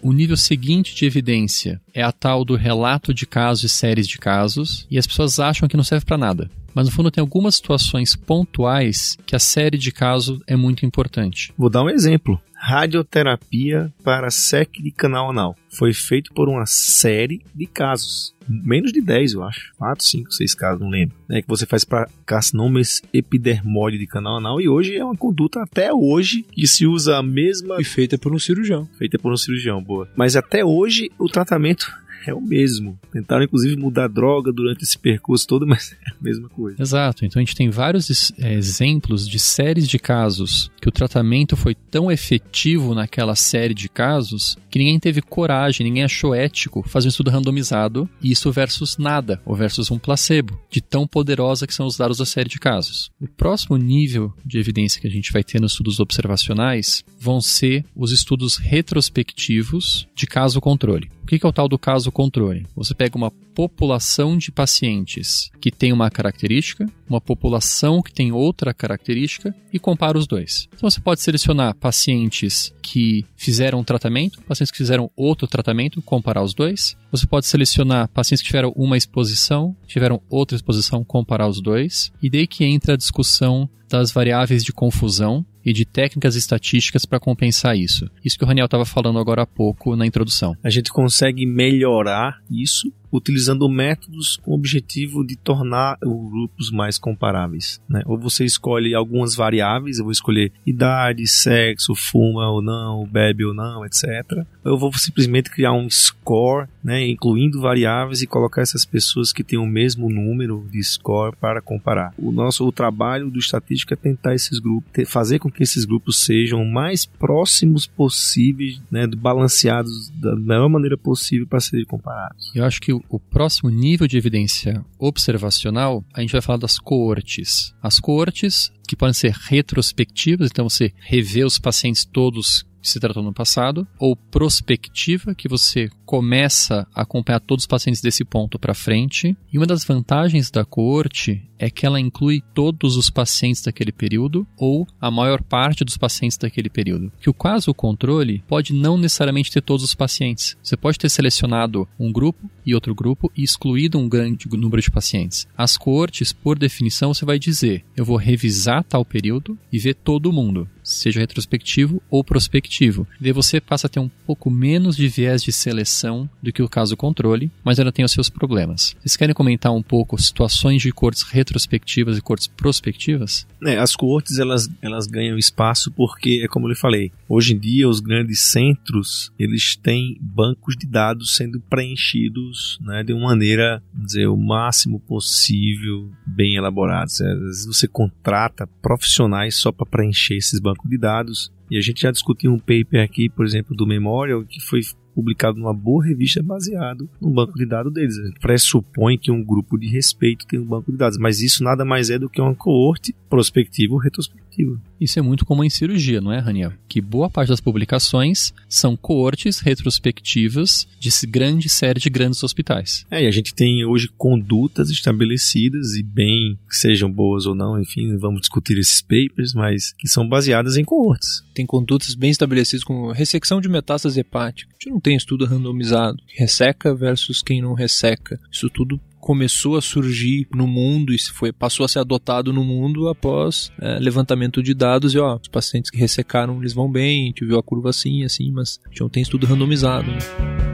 O 0.01 0.11
nível 0.13 0.37
seguinte 0.37 0.95
de 0.95 1.05
evidência 1.05 1.81
é 1.93 2.01
a 2.01 2.11
tal 2.11 2.43
do 2.43 2.55
relato 2.55 3.13
de 3.13 3.25
casos 3.25 3.63
e 3.63 3.69
séries 3.69 4.07
de 4.07 4.17
casos, 4.17 4.85
e 4.89 4.97
as 4.97 5.07
pessoas 5.07 5.39
acham 5.39 5.67
que 5.67 5.77
não 5.77 5.83
serve 5.83 6.05
para 6.05 6.17
nada. 6.17 6.49
Mas 6.77 6.85
no 6.85 6.93
fundo 6.93 7.09
tem 7.09 7.23
algumas 7.23 7.55
situações 7.55 8.15
pontuais 8.15 9.17
que 9.25 9.35
a 9.35 9.39
série 9.39 9.79
de 9.79 9.91
casos 9.91 10.39
é 10.45 10.55
muito 10.55 10.85
importante. 10.85 11.51
Vou 11.57 11.71
dar 11.71 11.81
um 11.81 11.89
exemplo 11.89 12.39
radioterapia 12.53 13.91
para 14.03 14.29
SEC 14.29 14.81
de 14.81 14.91
canal 14.91 15.31
anal. 15.31 15.55
Foi 15.69 15.91
feito 15.91 16.31
por 16.33 16.47
uma 16.47 16.67
série 16.67 17.41
de 17.53 17.65
casos. 17.65 18.31
Menos 18.47 18.91
de 18.91 19.01
10, 19.01 19.33
eu 19.33 19.43
acho. 19.43 19.73
4, 19.77 20.05
5, 20.05 20.31
6 20.31 20.55
casos, 20.55 20.81
não 20.81 20.89
lembro. 20.89 21.15
É 21.29 21.41
que 21.41 21.47
você 21.47 21.65
faz 21.65 21.83
para 21.83 22.07
carcinomas 22.25 23.01
epidermoide 23.11 23.97
de 23.97 24.05
canal 24.05 24.37
anal. 24.37 24.61
E 24.61 24.69
hoje 24.69 24.95
é 24.95 25.03
uma 25.03 25.15
conduta, 25.15 25.61
até 25.61 25.91
hoje, 25.91 26.45
que 26.51 26.67
se 26.67 26.85
usa 26.85 27.17
a 27.17 27.23
mesma. 27.23 27.77
E 27.79 27.83
feita 27.83 28.19
por 28.19 28.33
um 28.33 28.39
cirurgião. 28.39 28.87
Feita 28.97 29.17
por 29.17 29.33
um 29.33 29.37
cirurgião, 29.37 29.83
boa. 29.83 30.07
Mas 30.15 30.35
até 30.35 30.63
hoje 30.63 31.11
o 31.17 31.27
tratamento 31.27 31.91
é 32.25 32.33
o 32.33 32.41
mesmo. 32.41 32.99
Tentaram, 33.11 33.43
inclusive, 33.43 33.75
mudar 33.75 34.07
droga 34.07 34.51
durante 34.51 34.83
esse 34.83 34.97
percurso 34.97 35.47
todo, 35.47 35.67
mas 35.67 35.95
é 36.05 36.11
a 36.11 36.15
mesma 36.21 36.49
coisa. 36.49 36.81
Exato. 36.81 37.25
Então 37.25 37.39
a 37.39 37.43
gente 37.43 37.55
tem 37.55 37.69
vários 37.69 38.31
é, 38.39 38.53
exemplos 38.53 39.27
de 39.27 39.39
séries 39.39 39.87
de 39.87 39.99
casos 39.99 40.71
que 40.81 40.89
o 40.89 40.91
tratamento 40.91 41.55
foi 41.55 41.75
tão 41.75 42.11
efetivo 42.11 42.93
naquela 42.93 43.35
série 43.35 43.73
de 43.73 43.89
casos 43.89 44.57
que 44.69 44.79
ninguém 44.79 44.99
teve 44.99 45.21
coragem, 45.21 45.85
ninguém 45.85 46.03
achou 46.03 46.35
ético 46.35 46.83
fazer 46.87 47.07
um 47.07 47.09
estudo 47.09 47.31
randomizado, 47.31 48.09
isso 48.21 48.51
versus 48.51 48.97
nada, 48.97 49.41
ou 49.45 49.55
versus 49.55 49.89
um 49.89 49.97
placebo, 49.97 50.59
de 50.69 50.81
tão 50.81 51.07
poderosa 51.07 51.65
que 51.65 51.73
são 51.73 51.87
os 51.87 51.97
dados 51.97 52.17
da 52.17 52.25
série 52.25 52.49
de 52.49 52.59
casos. 52.59 53.09
O 53.19 53.27
próximo 53.27 53.77
nível 53.77 54.33
de 54.45 54.59
evidência 54.59 55.01
que 55.01 55.07
a 55.07 55.11
gente 55.11 55.31
vai 55.31 55.43
ter 55.43 55.59
nos 55.59 55.71
estudos 55.71 55.99
observacionais 55.99 57.03
vão 57.19 57.41
ser 57.41 57.85
os 57.95 58.11
estudos 58.11 58.57
retrospectivos 58.57 60.07
de 60.15 60.27
caso 60.27 60.61
controle. 60.61 61.09
O 61.27 61.29
que 61.29 61.45
é 61.45 61.49
o 61.49 61.51
tal 61.51 61.67
do 61.67 61.77
caso 61.77 62.09
controle? 62.09 62.65
Você 62.73 62.95
pega 62.95 63.17
uma 63.17 63.29
população 63.29 64.37
de 64.37 64.49
pacientes 64.49 65.51
que 65.59 65.69
tem 65.69 65.91
uma 65.91 66.09
característica, 66.09 66.89
uma 67.09 67.19
população 67.19 68.01
que 68.01 68.13
tem 68.13 68.31
outra 68.31 68.73
característica 68.73 69.53
e 69.73 69.77
compara 69.77 70.17
os 70.17 70.25
dois. 70.25 70.69
Então 70.73 70.89
você 70.89 71.01
pode 71.01 71.19
selecionar 71.19 71.75
pacientes 71.75 72.73
que 72.81 73.25
fizeram 73.35 73.79
um 73.79 73.83
tratamento, 73.83 74.41
pacientes 74.43 74.71
que 74.71 74.77
fizeram 74.77 75.11
outro 75.17 75.49
tratamento, 75.49 76.01
comparar 76.01 76.41
os 76.41 76.53
dois. 76.53 76.95
Você 77.11 77.27
pode 77.27 77.45
selecionar 77.45 78.07
pacientes 78.07 78.41
que 78.41 78.47
tiveram 78.47 78.71
uma 78.73 78.95
exposição, 78.95 79.75
tiveram 79.85 80.21
outra 80.29 80.55
exposição, 80.55 81.03
comparar 81.03 81.49
os 81.49 81.61
dois. 81.61 82.09
E 82.23 82.29
daí 82.29 82.47
que 82.47 82.63
entra 82.63 82.93
a 82.93 82.97
discussão 82.97 83.69
das 83.89 84.11
variáveis 84.11 84.63
de 84.63 84.71
confusão 84.71 85.45
e 85.67 85.73
de 85.73 85.83
técnicas 85.83 86.37
estatísticas 86.37 87.05
para 87.05 87.19
compensar 87.19 87.77
isso. 87.77 88.09
Isso 88.23 88.37
que 88.37 88.43
o 88.45 88.47
Raniel 88.47 88.67
estava 88.67 88.85
falando 88.85 89.19
agora 89.19 89.41
há 89.41 89.45
pouco 89.45 89.97
na 89.97 90.05
introdução. 90.05 90.55
A 90.63 90.69
gente 90.69 90.89
consegue 90.93 91.45
melhorar 91.45 92.41
isso 92.49 92.89
utilizando 93.11 93.67
métodos 93.69 94.37
com 94.37 94.51
o 94.51 94.55
objetivo 94.55 95.25
de 95.25 95.35
tornar 95.35 95.97
os 96.03 96.31
grupos 96.31 96.71
mais 96.71 96.97
comparáveis. 96.97 97.79
Né? 97.87 98.01
Ou 98.05 98.17
você 98.17 98.45
escolhe 98.45 98.93
algumas 98.93 99.35
variáveis, 99.35 99.99
eu 99.99 100.05
vou 100.05 100.11
escolher 100.11 100.51
idade, 100.65 101.27
sexo, 101.27 101.95
fuma 101.95 102.49
ou 102.49 102.61
não, 102.61 103.05
bebe 103.05 103.45
ou 103.45 103.53
não, 103.53 103.85
etc. 103.85 104.45
Eu 104.63 104.77
vou 104.77 104.91
simplesmente 104.93 105.49
criar 105.49 105.73
um 105.73 105.89
score, 105.89 106.67
né, 106.83 107.07
incluindo 107.07 107.61
variáveis 107.61 108.21
e 108.21 108.27
colocar 108.27 108.61
essas 108.61 108.85
pessoas 108.85 109.31
que 109.31 109.43
têm 109.43 109.59
o 109.59 109.65
mesmo 109.65 110.09
número 110.09 110.65
de 110.71 110.83
score 110.83 111.35
para 111.35 111.61
comparar. 111.61 112.13
O 112.17 112.31
nosso 112.31 112.67
o 112.67 112.71
trabalho 112.71 113.29
do 113.29 113.39
estatístico 113.39 113.93
é 113.93 113.97
tentar 113.97 114.35
esses 114.35 114.59
grupos, 114.59 115.09
fazer 115.09 115.39
com 115.39 115.49
que 115.49 115.63
esses 115.63 115.85
grupos 115.85 116.17
sejam 116.19 116.65
mais 116.65 117.05
próximos 117.05 117.87
possíveis, 117.87 118.81
né, 118.91 119.07
balanceados 119.07 120.09
da 120.09 120.35
melhor 120.35 120.69
maneira 120.69 120.97
possível 120.97 121.47
para 121.47 121.59
serem 121.59 121.85
comparados. 121.85 122.51
Eu 122.53 122.65
acho 122.65 122.81
que 122.81 122.96
o 123.09 123.19
próximo 123.19 123.69
nível 123.69 124.07
de 124.07 124.17
evidência 124.17 124.83
observacional, 124.99 126.03
a 126.13 126.21
gente 126.21 126.31
vai 126.31 126.41
falar 126.41 126.57
das 126.57 126.77
coortes. 126.77 127.73
As 127.81 127.99
coortes, 127.99 128.71
que 128.87 128.95
podem 128.95 129.13
ser 129.13 129.31
retrospectivas, 129.31 130.49
então 130.51 130.69
você 130.69 130.93
revê 130.99 131.43
os 131.43 131.57
pacientes 131.57 132.05
todos 132.05 132.65
que 132.81 132.89
se 132.89 132.99
tratou 132.99 133.23
no 133.23 133.33
passado, 133.33 133.87
ou 133.99 134.15
prospectiva, 134.15 135.35
que 135.35 135.47
você 135.47 135.89
começa 136.05 136.87
a 136.95 137.01
acompanhar 137.01 137.39
todos 137.39 137.63
os 137.63 137.67
pacientes 137.67 138.01
desse 138.01 138.23
ponto 138.23 138.57
para 138.57 138.73
frente. 138.73 139.35
E 139.51 139.57
uma 139.57 139.67
das 139.67 139.83
vantagens 139.83 140.49
da 140.49 140.63
coorte 140.63 141.43
é 141.59 141.69
que 141.69 141.85
ela 141.85 141.99
inclui 141.99 142.41
todos 142.53 142.95
os 142.95 143.09
pacientes 143.09 143.61
daquele 143.61 143.91
período 143.91 144.47
ou 144.57 144.87
a 145.01 145.09
maior 145.11 145.41
parte 145.41 145.83
dos 145.83 145.97
pacientes 145.97 146.37
daquele 146.37 146.69
período. 146.69 147.11
Que 147.19 147.29
o 147.29 147.33
caso 147.33 147.73
controle 147.73 148.43
pode 148.47 148.73
não 148.73 148.97
necessariamente 148.97 149.51
ter 149.51 149.61
todos 149.61 149.83
os 149.83 149.95
pacientes. 149.95 150.55
Você 150.61 150.77
pode 150.77 150.97
ter 150.97 151.09
selecionado 151.09 151.87
um 151.99 152.11
grupo 152.11 152.49
e 152.65 152.73
outro 152.73 152.93
grupo 152.93 153.31
e 153.35 153.43
excluído 153.43 153.97
um 153.97 154.07
grande 154.07 154.47
número 154.49 154.81
de 154.81 154.91
pacientes. 154.91 155.47
As 155.57 155.77
coortes, 155.77 156.31
por 156.31 156.57
definição, 156.57 157.13
você 157.13 157.25
vai 157.25 157.39
dizer: 157.39 157.83
eu 157.95 158.05
vou 158.05 158.17
revisar 158.17 158.83
tal 158.83 159.03
período 159.03 159.57
e 159.71 159.79
ver 159.79 159.95
todo 159.95 160.31
mundo. 160.31 160.69
Seja 160.87 161.19
retrospectivo 161.19 162.01
ou 162.09 162.23
prospectivo. 162.23 163.07
E 163.21 163.31
você 163.31 163.59
passa 163.59 163.87
a 163.87 163.89
ter 163.89 163.99
um 163.99 164.09
pouco 164.25 164.49
menos 164.49 164.95
de 164.95 165.07
viés 165.07 165.43
de 165.43 165.51
seleção 165.51 166.29
do 166.41 166.51
que 166.51 166.61
o 166.61 166.69
caso 166.69 166.97
controle, 166.97 167.51
mas 167.63 167.79
ela 167.79 167.91
tem 167.91 168.05
os 168.05 168.11
seus 168.11 168.29
problemas. 168.29 168.95
Vocês 168.99 169.17
querem 169.17 169.35
comentar 169.35 169.73
um 169.73 169.83
pouco 169.83 170.19
situações 170.21 170.81
de 170.81 170.91
cortes 170.91 171.23
retrospectivas 171.23 172.17
e 172.17 172.21
cortes 172.21 172.47
prospectivas? 172.47 173.45
É, 173.63 173.77
as 173.77 173.95
coortes 173.95 174.39
elas, 174.39 174.69
elas 174.81 175.07
ganham 175.07 175.37
espaço 175.37 175.91
porque, 175.91 176.41
é 176.43 176.47
como 176.47 176.65
eu 176.65 176.69
lhe 176.69 176.75
falei, 176.75 177.11
hoje 177.29 177.53
em 177.53 177.59
dia 177.59 177.87
os 177.87 177.99
grandes 177.99 178.51
centros 178.51 179.31
eles 179.37 179.75
têm 179.75 180.17
bancos 180.21 180.75
de 180.77 180.87
dados 180.87 181.35
sendo 181.35 181.59
preenchidos 181.59 182.79
né, 182.81 183.03
de 183.03 183.13
uma 183.13 183.27
maneira, 183.29 183.83
dizer, 183.93 184.27
o 184.27 184.37
máximo 184.37 184.99
possível, 184.99 186.09
bem 186.25 186.55
elaborados. 186.55 187.21
Às 187.21 187.39
vezes 187.39 187.65
você 187.65 187.87
contrata 187.87 188.67
profissionais 188.81 189.55
só 189.55 189.71
para 189.71 189.85
preencher 189.85 190.35
esses 190.35 190.59
bancos 190.59 190.89
de 190.89 190.97
dados. 190.97 191.51
E 191.69 191.77
a 191.77 191.81
gente 191.81 192.01
já 192.01 192.11
discutiu 192.11 192.51
um 192.51 192.59
paper 192.59 193.03
aqui, 193.03 193.29
por 193.29 193.45
exemplo, 193.45 193.75
do 193.75 193.85
Memorial, 193.85 194.43
que 194.45 194.61
foi 194.61 194.81
publicado 195.17 195.57
numa 195.57 195.73
boa 195.73 196.05
revista 196.05 196.43
baseado 196.43 197.09
no 197.19 197.31
banco 197.31 197.57
de 197.57 197.65
dados 197.65 197.91
deles. 197.91 198.15
Pressupõe 198.39 199.17
que 199.17 199.31
um 199.31 199.43
grupo 199.43 199.75
de 199.75 199.87
respeito 199.87 200.45
tem 200.45 200.59
um 200.59 200.65
banco 200.65 200.91
de 200.91 200.97
dados, 200.97 201.17
mas 201.17 201.41
isso 201.41 201.63
nada 201.63 201.83
mais 201.83 202.11
é 202.11 202.19
do 202.19 202.29
que 202.29 202.39
uma 202.39 202.53
coorte 202.53 203.15
prospectiva 203.27 203.95
ou 203.95 203.99
retrospectiva. 203.99 204.79
Isso 204.99 205.19
é 205.19 205.21
muito 205.21 205.45
comum 205.45 205.63
em 205.63 205.69
cirurgia, 205.69 206.19
não 206.19 206.31
é, 206.31 206.39
Raniel? 206.39 206.73
Que 206.87 206.99
boa 206.99 207.29
parte 207.29 207.49
das 207.49 207.61
publicações 207.61 208.53
são 208.67 208.97
coortes 208.97 209.59
retrospectivas 209.59 210.87
de 210.99 211.11
grande 211.27 211.69
série 211.69 211.99
de 211.99 212.09
grandes 212.09 212.41
hospitais. 212.43 213.05
É, 213.11 213.23
e 213.23 213.27
a 213.27 213.31
gente 213.31 213.53
tem 213.53 213.85
hoje 213.85 214.09
condutas 214.17 214.89
estabelecidas 214.89 215.95
e 215.95 216.03
bem 216.03 216.57
que 216.67 216.75
sejam 216.75 217.11
boas 217.11 217.45
ou 217.45 217.53
não, 217.53 217.79
enfim, 217.79 218.17
vamos 218.17 218.41
discutir 218.41 218.77
esses 218.77 219.01
papers, 219.01 219.53
mas 219.53 219.93
que 219.93 220.07
são 220.07 220.27
baseadas 220.27 220.77
em 220.77 220.83
coortes. 220.83 221.43
Tem 221.53 221.65
condutas 221.65 222.15
bem 222.15 222.31
estabelecidas 222.31 222.83
como 222.83 223.11
ressecção 223.11 223.61
de 223.61 223.69
metástase 223.69 224.19
hepática. 224.19 224.71
A 224.71 224.73
gente 224.73 224.93
não 224.93 224.99
tem 225.07 225.15
estudo 225.15 225.45
randomizado. 225.45 226.21
Resseca 226.27 226.93
versus 226.93 227.41
quem 227.41 227.61
não 227.61 227.73
resseca. 227.73 228.37
Isso 228.51 228.69
tudo 228.69 228.99
começou 229.21 229.77
a 229.77 229.81
surgir 229.81 230.47
no 230.53 230.67
mundo 230.67 231.13
e 231.13 231.17
foi, 231.17 231.53
passou 231.53 231.85
a 231.85 231.87
ser 231.87 231.99
adotado 231.99 232.51
no 232.51 232.61
mundo 232.61 233.07
após 233.07 233.71
é, 233.81 233.99
levantamento 233.99 234.61
de 234.61 234.73
dados 234.73 235.13
e 235.13 235.17
ó, 235.17 235.39
os 235.41 235.47
pacientes 235.47 235.89
que 235.89 235.97
ressecaram 235.97 236.59
eles 236.59 236.73
vão 236.73 236.91
bem, 236.91 237.23
a 237.23 237.25
gente 237.27 237.45
viu 237.45 237.57
a 237.57 237.63
curva 237.63 237.89
assim, 237.89 238.23
assim, 238.23 238.51
mas 238.51 238.79
a 238.85 238.89
gente 238.89 239.01
não 239.01 239.09
tem 239.09 239.23
estudo 239.23 239.45
randomizado. 239.45 240.11
Né? 240.11 240.66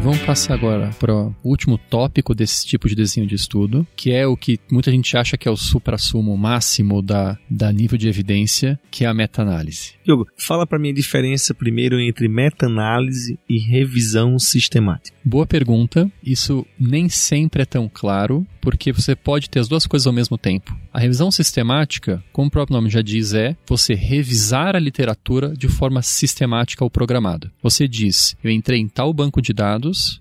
Vamos 0.00 0.20
passar 0.20 0.54
agora 0.54 0.90
para 0.98 1.14
o 1.14 1.34
último 1.42 1.76
tópico 1.76 2.34
desse 2.34 2.66
tipo 2.66 2.88
de 2.88 2.94
desenho 2.94 3.26
de 3.26 3.34
estudo, 3.34 3.86
que 3.96 4.10
é 4.10 4.26
o 4.26 4.36
que 4.36 4.58
muita 4.70 4.90
gente 4.90 5.16
acha 5.16 5.36
que 5.36 5.48
é 5.48 5.50
o 5.50 5.56
supra-sumo 5.56 6.36
máximo 6.36 7.02
da, 7.02 7.38
da 7.50 7.72
nível 7.72 7.98
de 7.98 8.08
evidência, 8.08 8.78
que 8.90 9.04
é 9.04 9.08
a 9.08 9.14
meta-análise. 9.14 9.94
Diogo, 10.04 10.26
fala 10.36 10.66
para 10.66 10.78
mim 10.78 10.90
a 10.90 10.94
diferença 10.94 11.52
primeiro 11.52 12.00
entre 12.00 12.28
meta-análise 12.28 13.38
e 13.48 13.58
revisão 13.58 14.38
sistemática. 14.38 15.16
Boa 15.24 15.46
pergunta. 15.46 16.10
Isso 16.24 16.66
nem 16.80 17.08
sempre 17.08 17.62
é 17.62 17.66
tão 17.66 17.90
claro, 17.92 18.46
porque 18.62 18.92
você 18.92 19.14
pode 19.14 19.50
ter 19.50 19.60
as 19.60 19.68
duas 19.68 19.86
coisas 19.86 20.06
ao 20.06 20.12
mesmo 20.12 20.38
tempo. 20.38 20.74
A 20.92 21.00
revisão 21.00 21.30
sistemática, 21.30 22.24
como 22.32 22.48
o 22.48 22.50
próprio 22.50 22.74
nome 22.74 22.88
já 22.88 23.02
diz, 23.02 23.34
é 23.34 23.56
você 23.66 23.94
revisar 23.94 24.74
a 24.74 24.80
literatura 24.80 25.54
de 25.54 25.68
forma 25.68 26.02
sistemática 26.02 26.82
ou 26.82 26.90
programada. 26.90 27.52
Você 27.62 27.86
diz: 27.86 28.34
eu 28.42 28.50
entrei 28.50 28.80
em 28.80 28.88
tal 28.88 29.12
banco 29.12 29.42
de 29.42 29.52
dados, 29.52 29.77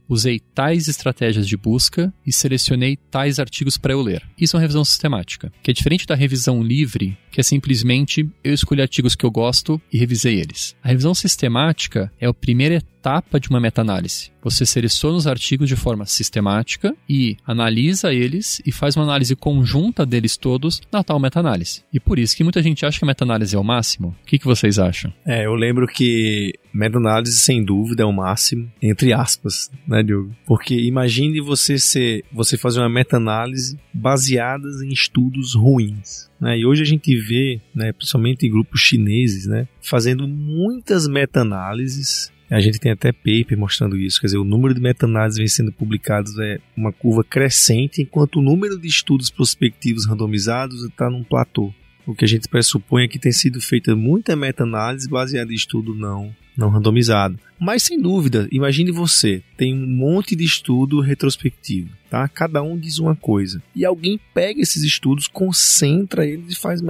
usei 0.08 0.40
tais 0.40 0.88
estratégias 0.88 1.48
de 1.48 1.58
busca 1.58 2.14
e 2.26 2.32
selecionei 2.32 2.98
tais 3.10 3.40
artigos 3.40 3.78
para 3.78 3.94
eu 3.94 4.02
ler. 4.02 4.24
Isso 4.40 4.56
é 4.56 4.58
uma 4.58 4.62
revisão 4.62 4.84
sistemática, 4.84 5.52
que 5.64 5.72
é 5.72 5.74
diferente 5.74 6.06
da 6.06 6.16
revisão 6.16 6.62
livre, 6.62 7.18
que 7.32 7.40
é 7.40 7.44
simplesmente 7.44 8.30
eu 8.44 8.54
escolhi 8.54 8.82
artigos 8.82 9.16
que 9.16 9.26
eu 9.26 9.32
gosto 9.32 9.82
e 9.92 9.98
revisei 9.98 10.40
eles. 10.40 10.76
A 10.84 10.90
revisão 10.90 11.14
sistemática 11.14 12.12
é 12.20 12.28
a 12.28 12.34
primeira 12.34 12.76
etapa 12.76 12.97
de 13.40 13.50
uma 13.50 13.60
meta-análise. 13.60 14.32
Você 14.44 14.66
seleciona 14.66 15.18
os 15.18 15.28
artigos 15.28 15.68
de 15.68 15.76
forma 15.76 16.06
sistemática 16.06 16.96
e 17.08 17.38
analisa 17.46 18.14
eles 18.14 18.62
e 18.66 18.72
faz 18.72 18.96
uma 18.96 19.04
análise 19.04 19.36
conjunta 19.36 20.06
deles 20.06 20.38
todos 20.38 20.82
na 20.92 21.04
tal 21.04 21.20
meta-análise. 21.20 21.84
E 21.94 22.00
por 22.00 22.18
isso 22.18 22.36
que 22.36 22.44
muita 22.44 22.62
gente 22.62 22.86
acha 22.86 23.00
que 23.00 23.06
a 23.06 23.08
meta-análise 23.08 23.56
é 23.56 23.60
o 23.60 23.64
máximo. 23.64 24.16
O 24.24 24.26
que, 24.26 24.40
que 24.40 24.46
vocês 24.46 24.80
acham? 24.80 25.14
É, 25.26 25.46
eu 25.46 25.54
lembro 25.54 25.88
que 25.88 26.54
meta-análise, 26.74 27.38
sem 27.38 27.64
dúvida, 27.64 28.04
é 28.04 28.06
o 28.06 28.14
máximo, 28.14 28.72
entre 28.82 29.12
aspas, 29.12 29.70
né, 29.88 30.04
Diogo? 30.04 30.34
Porque 30.46 30.76
imagine 30.76 31.42
você 31.42 31.78
ser, 31.78 32.24
você 32.32 32.58
fazer 32.58 32.80
uma 32.80 32.90
meta-análise 32.90 33.78
baseada 33.94 34.68
em 34.84 34.90
estudos 34.90 35.56
ruins. 35.56 36.30
Né? 36.40 36.60
E 36.60 36.66
hoje 36.66 36.84
a 36.84 36.86
gente 36.86 37.16
vê, 37.18 37.60
né, 37.74 37.92
principalmente 37.92 38.46
em 38.46 38.52
grupos 38.52 38.80
chineses, 38.80 39.48
né, 39.48 39.68
fazendo 39.82 40.28
muitas 40.28 41.08
meta-análises 41.08 42.32
a 42.50 42.60
gente 42.60 42.80
tem 42.80 42.92
até 42.92 43.12
paper 43.12 43.58
mostrando 43.58 43.98
isso, 43.98 44.22
quer 44.22 44.28
dizer, 44.28 44.38
o 44.38 44.44
número 44.44 44.74
de 44.74 44.80
meta-análises 44.80 45.38
vem 45.38 45.48
sendo 45.48 45.72
publicados 45.72 46.38
é 46.40 46.60
uma 46.76 46.94
curva 46.94 47.24
crescente, 47.24 48.02
enquanto 48.02 48.38
o 48.38 48.42
número 48.42 48.80
de 48.80 48.88
estudos 48.88 49.30
prospectivos 49.30 50.08
randomizados 50.08 50.84
está 50.84 51.10
num 51.10 51.24
platô. 51.24 51.74
O 52.06 52.16
que 52.16 52.24
a 52.24 52.28
gente 52.28 52.48
pressupõe 52.48 53.04
é 53.04 53.08
que 53.08 53.20
tem 53.20 53.34
sido 53.34 53.60
feita 53.60 53.94
muita 53.94 54.34
meta-análise 54.34 55.10
baseada 55.10 55.52
em 55.52 55.56
estudo 55.56 55.94
não, 55.94 56.34
não 56.56 56.70
randomizado. 56.70 57.38
Mas 57.60 57.84
sem 57.84 58.02
dúvida, 58.02 58.48
imagine 58.50 58.92
você, 58.92 59.44
tem 59.58 59.74
um 59.74 59.86
monte 59.86 60.34
de 60.34 60.46
estudo 60.46 61.02
retrospectivo, 61.02 61.90
tá? 62.10 62.26
Cada 62.30 62.64
um 62.64 62.78
diz 62.78 62.98
uma 62.98 63.14
coisa. 63.14 63.62
E 63.76 63.84
alguém 63.84 64.18
pega 64.34 64.62
esses 64.62 64.84
estudos, 64.84 65.28
concentra 65.28 66.26
eles 66.26 66.54
e 66.54 66.56
faz 66.56 66.82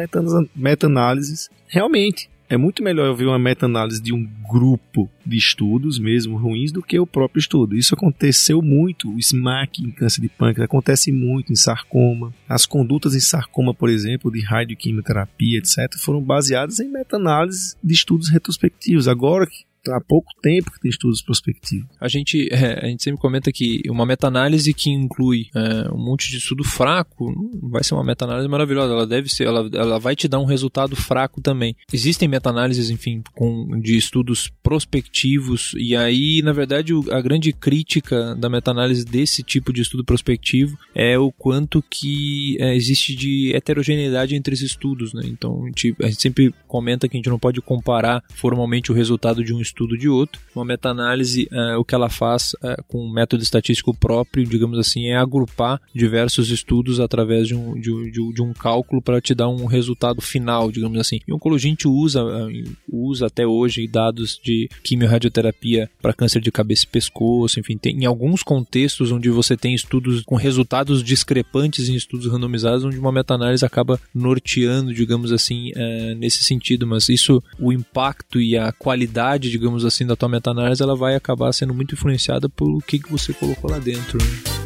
meta-análises 0.56 1.50
realmente 1.68 2.30
é 2.50 2.56
muito 2.56 2.82
melhor 2.82 3.06
eu 3.06 3.16
ver 3.16 3.26
uma 3.26 3.40
meta-análise 3.40 4.02
de 4.02 4.14
um 4.14 4.28
grupo 4.50 5.10
de 5.26 5.38
estudos, 5.38 6.00
mesmo 6.00 6.38
ruins, 6.38 6.72
do 6.72 6.82
que 6.82 6.98
o 6.98 7.06
próprio 7.06 7.40
estudo. 7.40 7.76
Isso 7.76 7.94
aconteceu 7.94 8.62
muito, 8.62 9.14
o 9.14 9.22
SMAC 9.22 9.84
em 9.84 9.92
câncer 9.92 10.22
de 10.22 10.30
pâncreas 10.30 10.66
acontece 10.66 11.12
muito 11.12 11.52
em 11.52 11.56
sarcoma. 11.56 12.34
As 12.48 12.66
condutas 12.66 13.14
em 13.16 13.20
sarcoma, 13.20 13.74
por 13.74 13.90
exemplo, 13.90 14.32
de 14.32 14.42
radioquimioterapia, 14.42 15.60
etc., 15.60 15.98
foram 16.00 16.22
baseadas 16.22 16.80
em 16.80 16.90
meta-análise 16.90 17.76
de 17.84 17.94
estudos 17.94 18.30
retrospectivos. 18.30 19.08
Agora, 19.08 19.48
há 19.90 20.02
pouco 20.02 20.32
tempo 20.42 20.72
que 20.72 20.80
tem 20.80 20.90
estudos 20.90 21.22
prospectivos. 21.22 21.88
A 22.00 22.08
gente, 22.08 22.48
é, 22.52 22.86
a 22.86 22.88
gente 22.88 23.04
sempre 23.04 23.20
comenta 23.20 23.52
que 23.52 23.82
uma 23.90 24.06
meta-análise 24.06 24.74
que 24.74 24.90
inclui 24.90 25.48
é, 25.56 25.90
um 25.92 26.04
monte 26.04 26.30
de 26.30 26.38
estudo 26.38 26.64
fraco 26.64 27.32
não 27.62 27.70
vai 27.70 27.84
ser 27.84 27.94
uma 27.94 28.04
meta-análise 28.04 28.48
maravilhosa. 28.48 28.94
Ela 28.94 29.08
deve 29.08 29.30
ser, 29.30 29.46
ela, 29.46 29.70
ela 29.74 30.00
vai 30.00 30.16
te 30.16 30.28
dar 30.28 30.40
um 30.40 30.46
resultado 30.46 30.96
fraco 30.96 31.42
também. 31.42 31.76
Existem 31.92 32.28
meta-análises, 32.28 32.90
enfim, 32.90 33.22
com, 33.34 33.80
de 33.80 33.98
estudos 33.98 34.50
prospectivos 34.62 35.74
e 35.78 35.96
aí, 35.96 36.42
na 36.44 36.54
verdade, 36.54 36.94
a 37.12 37.22
grande 37.22 37.52
crítica 37.54 38.36
da 38.36 38.50
meta-análise 38.50 39.06
desse 39.06 39.44
tipo 39.44 39.72
de 39.72 39.82
estudo 39.82 40.04
prospectivo 40.04 40.78
é 40.94 41.18
o 41.18 41.32
quanto 41.32 41.82
que 41.82 42.58
é, 42.60 42.76
existe 42.76 43.16
de 43.16 43.56
heterogeneidade 43.56 44.36
entre 44.36 44.54
os 44.54 44.62
estudos, 44.62 45.14
né? 45.14 45.24
Então, 45.26 45.64
a 45.64 45.68
gente, 45.68 45.96
a 46.02 46.08
gente 46.08 46.22
sempre 46.22 46.54
comenta 46.68 47.08
que 47.08 47.16
a 47.16 47.20
gente 47.20 47.30
não 47.30 47.40
pode 47.40 47.62
comparar 47.62 48.24
formalmente 48.34 48.92
o 48.92 48.96
resultado 48.96 49.44
de 49.44 49.54
um 49.54 49.62
estudo 49.62 49.77
estudo 49.78 49.98
de 49.98 50.10
outro. 50.10 50.42
Uma 50.56 50.66
meta-análise, 50.66 51.48
uh, 51.52 51.80
o 51.80 51.86
que 51.86 51.94
ela 51.94 52.10
faz 52.10 52.54
uh, 52.56 52.84
com 52.88 53.06
um 53.06 53.12
método 53.14 53.44
estatístico 53.44 53.94
próprio, 53.94 54.44
digamos 54.44 54.80
assim, 54.80 55.06
é 55.06 55.16
agrupar 55.16 55.80
diversos 55.94 56.50
estudos 56.50 57.00
através 57.00 57.48
de 57.48 57.54
um, 57.54 57.80
de, 57.80 58.12
de, 58.12 58.34
de 58.34 58.42
um 58.42 58.54
cálculo 58.54 59.02
para 59.02 59.22
te 59.22 59.36
dar 59.36 59.48
um 59.48 59.66
resultado 59.66 60.20
final, 60.22 60.72
digamos 60.72 60.98
assim. 61.00 61.20
Em 61.28 61.34
oncologia 61.34 61.70
a 61.70 61.72
gente 61.72 61.88
usa, 61.88 62.24
uh, 62.24 62.50
usa 62.92 63.28
até 63.28 63.46
hoje 63.46 63.88
dados 63.88 64.40
de 64.44 64.68
quimiorradioterapia 64.84 65.90
para 66.02 66.14
câncer 66.14 66.42
de 66.42 66.52
cabeça 66.52 66.86
e 66.86 66.88
pescoço, 66.88 67.60
enfim, 67.60 67.78
tem 67.78 67.96
em 67.98 68.06
alguns 68.06 68.42
contextos 68.42 69.12
onde 69.12 69.30
você 69.30 69.56
tem 69.56 69.76
estudos 69.76 70.24
com 70.24 70.36
resultados 70.36 71.04
discrepantes 71.04 71.90
em 71.90 71.96
estudos 71.96 72.32
randomizados, 72.32 72.84
onde 72.84 72.98
uma 72.98 73.12
meta-análise 73.12 73.66
acaba 73.66 74.00
norteando, 74.14 74.94
digamos 74.94 75.32
assim, 75.32 75.72
nesse 76.18 76.44
sentido, 76.44 76.88
mas 76.88 77.10
isso, 77.10 77.44
o 77.60 77.72
impacto 77.72 78.40
e 78.40 78.58
a 78.58 78.72
qualidade, 78.72 79.50
digamos 79.50 79.67
digamos 79.68 79.84
assim, 79.84 80.06
da 80.06 80.16
tua 80.16 80.30
meta-análise, 80.30 80.82
ela 80.82 80.96
vai 80.96 81.16
acabar 81.16 81.52
sendo 81.52 81.74
muito 81.74 81.94
influenciada 81.94 82.48
pelo 82.48 82.80
que, 82.80 83.00
que 83.00 83.12
você 83.12 83.34
colocou 83.34 83.70
lá 83.70 83.78
dentro. 83.78 84.18
Né? 84.18 84.57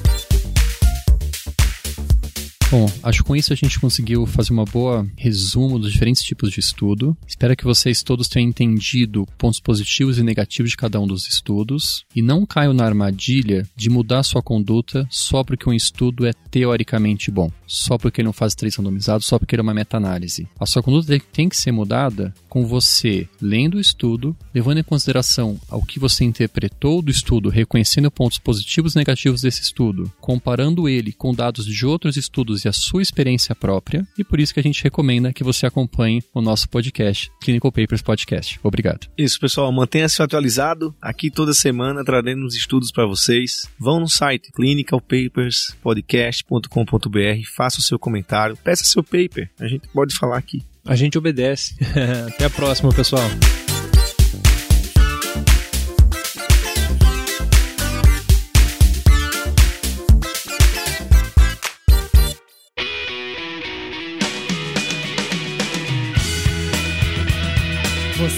Bom, 2.71 2.89
acho 3.03 3.21
que 3.21 3.27
com 3.27 3.35
isso 3.35 3.51
a 3.51 3.55
gente 3.55 3.77
conseguiu 3.77 4.25
fazer 4.25 4.53
uma 4.53 4.63
boa 4.63 5.05
resumo 5.17 5.77
dos 5.77 5.91
diferentes 5.91 6.23
tipos 6.23 6.49
de 6.49 6.61
estudo. 6.61 7.17
Espero 7.27 7.53
que 7.53 7.65
vocês 7.65 8.01
todos 8.01 8.29
tenham 8.29 8.47
entendido 8.47 9.27
pontos 9.37 9.59
positivos 9.59 10.17
e 10.17 10.23
negativos 10.23 10.71
de 10.71 10.77
cada 10.77 10.97
um 10.97 11.05
dos 11.05 11.27
estudos 11.27 12.05
e 12.15 12.21
não 12.21 12.45
caiam 12.45 12.71
na 12.71 12.85
armadilha 12.85 13.67
de 13.75 13.89
mudar 13.89 14.23
sua 14.23 14.41
conduta 14.41 15.05
só 15.09 15.43
porque 15.43 15.69
um 15.69 15.73
estudo 15.73 16.25
é 16.25 16.31
teoricamente 16.49 17.29
bom, 17.29 17.51
só 17.67 17.97
porque 17.97 18.21
ele 18.21 18.27
não 18.27 18.33
faz 18.33 18.55
três 18.55 18.73
randomizados, 18.77 19.27
só 19.27 19.37
porque 19.37 19.53
ele 19.53 19.59
é 19.59 19.63
uma 19.63 19.73
meta-análise. 19.73 20.47
A 20.57 20.65
sua 20.65 20.81
conduta 20.81 21.19
tem 21.33 21.49
que 21.49 21.57
ser 21.57 21.73
mudada 21.73 22.33
com 22.47 22.65
você 22.65 23.27
lendo 23.41 23.75
o 23.75 23.81
estudo, 23.81 24.33
levando 24.53 24.77
em 24.77 24.83
consideração 24.83 25.59
ao 25.69 25.81
que 25.81 25.99
você 25.99 26.23
interpretou 26.23 27.01
do 27.01 27.11
estudo, 27.11 27.49
reconhecendo 27.49 28.09
pontos 28.09 28.39
positivos 28.39 28.95
e 28.95 28.97
negativos 28.97 29.41
desse 29.41 29.61
estudo, 29.61 30.09
comparando 30.21 30.87
ele 30.87 31.11
com 31.11 31.33
dados 31.33 31.65
de 31.65 31.85
outros 31.85 32.15
estudos 32.15 32.60
use 32.61 32.67
a 32.67 32.73
sua 32.73 33.01
experiência 33.01 33.55
própria 33.55 34.05
e 34.17 34.23
por 34.23 34.39
isso 34.39 34.53
que 34.53 34.59
a 34.59 34.63
gente 34.63 34.83
recomenda 34.83 35.33
que 35.33 35.43
você 35.43 35.65
acompanhe 35.65 36.21
o 36.33 36.41
nosso 36.41 36.69
podcast, 36.69 37.31
Clinical 37.41 37.71
Papers 37.71 38.03
Podcast. 38.03 38.59
Obrigado. 38.63 39.07
Isso, 39.17 39.39
pessoal, 39.39 39.71
mantenha-se 39.71 40.21
atualizado. 40.21 40.93
Aqui 41.01 41.31
toda 41.31 41.53
semana 41.53 42.03
traremos 42.03 42.53
estudos 42.55 42.91
para 42.91 43.07
vocês. 43.07 43.69
Vão 43.79 43.97
no 43.99 44.09
site 44.09 44.51
clinicalpaperspodcast.com.br, 44.51 47.47
faça 47.55 47.79
o 47.79 47.83
seu 47.83 47.97
comentário, 47.97 48.55
peça 48.57 48.83
seu 48.83 49.01
paper. 49.03 49.49
A 49.59 49.67
gente 49.67 49.87
pode 49.89 50.15
falar 50.15 50.37
aqui. 50.37 50.63
A 50.85 50.95
gente 50.95 51.17
obedece. 51.17 51.75
Até 52.27 52.45
a 52.45 52.49
próxima, 52.49 52.93
pessoal. 52.93 53.27